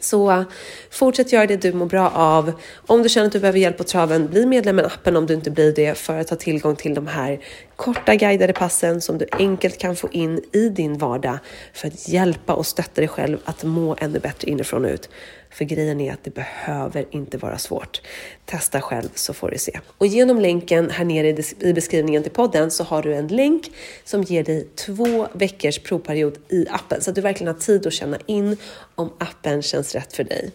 Så 0.00 0.44
fortsätt 0.90 1.32
göra 1.32 1.46
det 1.46 1.56
du 1.56 1.72
mår 1.72 1.86
bra 1.86 2.10
av. 2.10 2.52
Om 2.86 3.02
du 3.02 3.08
känner 3.08 3.26
att 3.26 3.32
du 3.32 3.40
behöver 3.40 3.58
hjälp 3.58 3.78
på 3.78 3.84
traven, 3.84 4.26
bli 4.26 4.46
medlem 4.46 4.78
i 4.78 4.82
appen 4.82 5.16
om 5.16 5.26
du 5.26 5.34
inte 5.34 5.50
blir 5.50 5.74
det 5.74 5.98
för 5.98 6.18
att 6.18 6.30
ha 6.30 6.36
tillgång 6.36 6.76
till 6.76 6.94
de 6.94 7.06
här 7.06 7.40
korta 7.76 8.14
guidade 8.14 8.52
passen 8.52 9.00
som 9.00 9.18
du 9.18 9.26
enkelt 9.32 9.78
kan 9.78 9.96
få 9.96 10.08
in 10.12 10.40
i 10.52 10.68
din 10.68 10.98
vardag 10.98 11.38
för 11.72 11.88
att 11.88 12.08
hjälpa 12.08 12.54
och 12.54 12.66
stötta 12.66 13.00
dig 13.00 13.08
själv 13.08 13.38
att 13.44 13.64
må 13.64 13.96
ännu 13.98 14.18
bättre 14.18 14.50
inifrån 14.50 14.84
och 14.84 14.90
ut. 14.90 15.08
För 15.50 15.64
grejen 15.64 16.00
är 16.00 16.12
att 16.12 16.24
det 16.24 16.34
behöver 16.34 17.06
inte 17.10 17.38
vara 17.38 17.58
svårt. 17.58 18.00
Testa 18.44 18.80
själv 18.80 19.08
så 19.14 19.34
får 19.34 19.50
du 19.50 19.58
se. 19.58 19.80
Och 19.98 20.06
genom 20.06 20.40
länken 20.40 20.90
här 20.90 21.04
nere 21.04 21.42
i 21.60 21.72
beskrivningen 21.72 22.22
till 22.22 22.32
podden 22.32 22.70
så 22.70 22.84
har 22.84 23.02
du 23.02 23.14
en 23.14 23.26
länk 23.26 23.70
som 24.04 24.22
ger 24.22 24.44
dig 24.44 24.68
två 24.74 25.28
veckors 25.32 25.78
provperiod 25.78 26.38
i 26.48 26.66
appen 26.70 27.00
så 27.00 27.10
att 27.10 27.14
du 27.14 27.20
verkligen 27.20 27.54
har 27.54 27.60
tid 27.60 27.86
att 27.86 27.92
känna 27.92 28.18
in 28.26 28.56
om 28.94 29.12
appen 29.18 29.62
känns 29.62 29.94
rätt 29.94 30.12
för 30.12 30.24
dig. 30.24 30.50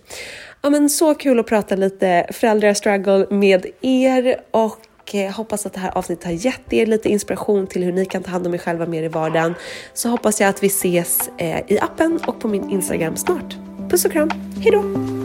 Ja, 0.61 0.69
men 0.69 0.89
så 0.89 1.15
kul 1.15 1.39
att 1.39 1.47
prata 1.47 1.75
lite 1.75 2.27
föräldrastruggle 2.31 3.27
med 3.29 3.65
er 3.81 4.41
och 4.51 4.79
och 5.05 5.35
hoppas 5.35 5.65
att 5.65 5.73
det 5.73 5.79
här 5.79 5.97
avsnittet 5.97 6.25
har 6.25 6.31
gett 6.31 6.73
er 6.73 6.85
lite 6.85 7.09
inspiration 7.09 7.67
till 7.67 7.83
hur 7.83 7.91
ni 7.91 8.05
kan 8.05 8.23
ta 8.23 8.31
hand 8.31 8.47
om 8.47 8.53
er 8.53 8.57
själva 8.57 8.85
mer 8.85 9.03
i 9.03 9.07
vardagen. 9.07 9.55
Så 9.93 10.09
hoppas 10.09 10.41
jag 10.41 10.49
att 10.49 10.63
vi 10.63 10.67
ses 10.67 11.29
eh, 11.37 11.59
i 11.67 11.79
appen 11.79 12.19
och 12.27 12.39
på 12.39 12.47
min 12.47 12.69
Instagram 12.69 13.15
snart. 13.15 13.55
Puss 13.95 14.05
och 14.05 14.11
kram, 14.11 14.29
hejdå! 14.61 15.24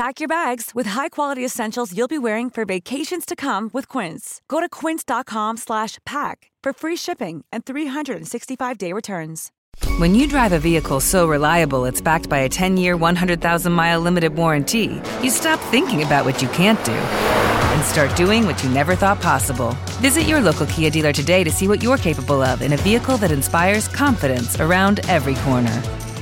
Pack 0.00 0.18
your 0.18 0.28
bags 0.28 0.70
with 0.74 0.86
high-quality 0.86 1.44
essentials 1.44 1.94
you'll 1.94 2.08
be 2.08 2.18
wearing 2.18 2.48
for 2.48 2.64
vacations 2.64 3.26
to 3.26 3.36
come 3.36 3.68
with 3.74 3.86
Quince. 3.86 4.40
Go 4.48 4.58
to 4.60 4.66
quince.com/pack 4.66 6.50
for 6.64 6.72
free 6.72 6.96
shipping 6.96 7.44
and 7.52 7.66
365-day 7.66 8.94
returns. 8.94 9.52
When 9.98 10.14
you 10.14 10.26
drive 10.26 10.52
a 10.52 10.58
vehicle 10.58 11.00
so 11.00 11.28
reliable 11.28 11.84
it's 11.84 12.00
backed 12.00 12.30
by 12.30 12.38
a 12.38 12.48
10-year, 12.48 12.96
100,000-mile 12.96 14.00
limited 14.00 14.34
warranty, 14.34 15.02
you 15.22 15.28
stop 15.28 15.60
thinking 15.70 16.02
about 16.02 16.24
what 16.24 16.40
you 16.40 16.48
can't 16.48 16.82
do 16.82 16.92
and 16.92 17.84
start 17.84 18.16
doing 18.16 18.46
what 18.46 18.64
you 18.64 18.70
never 18.70 18.96
thought 18.96 19.20
possible. 19.20 19.76
Visit 20.00 20.22
your 20.22 20.40
local 20.40 20.64
Kia 20.64 20.88
dealer 20.88 21.12
today 21.12 21.44
to 21.44 21.50
see 21.50 21.68
what 21.68 21.82
you're 21.82 21.98
capable 21.98 22.40
of 22.40 22.62
in 22.62 22.72
a 22.72 22.78
vehicle 22.78 23.18
that 23.18 23.32
inspires 23.32 23.86
confidence 23.86 24.58
around 24.60 25.00
every 25.10 25.34
corner. 25.44 25.82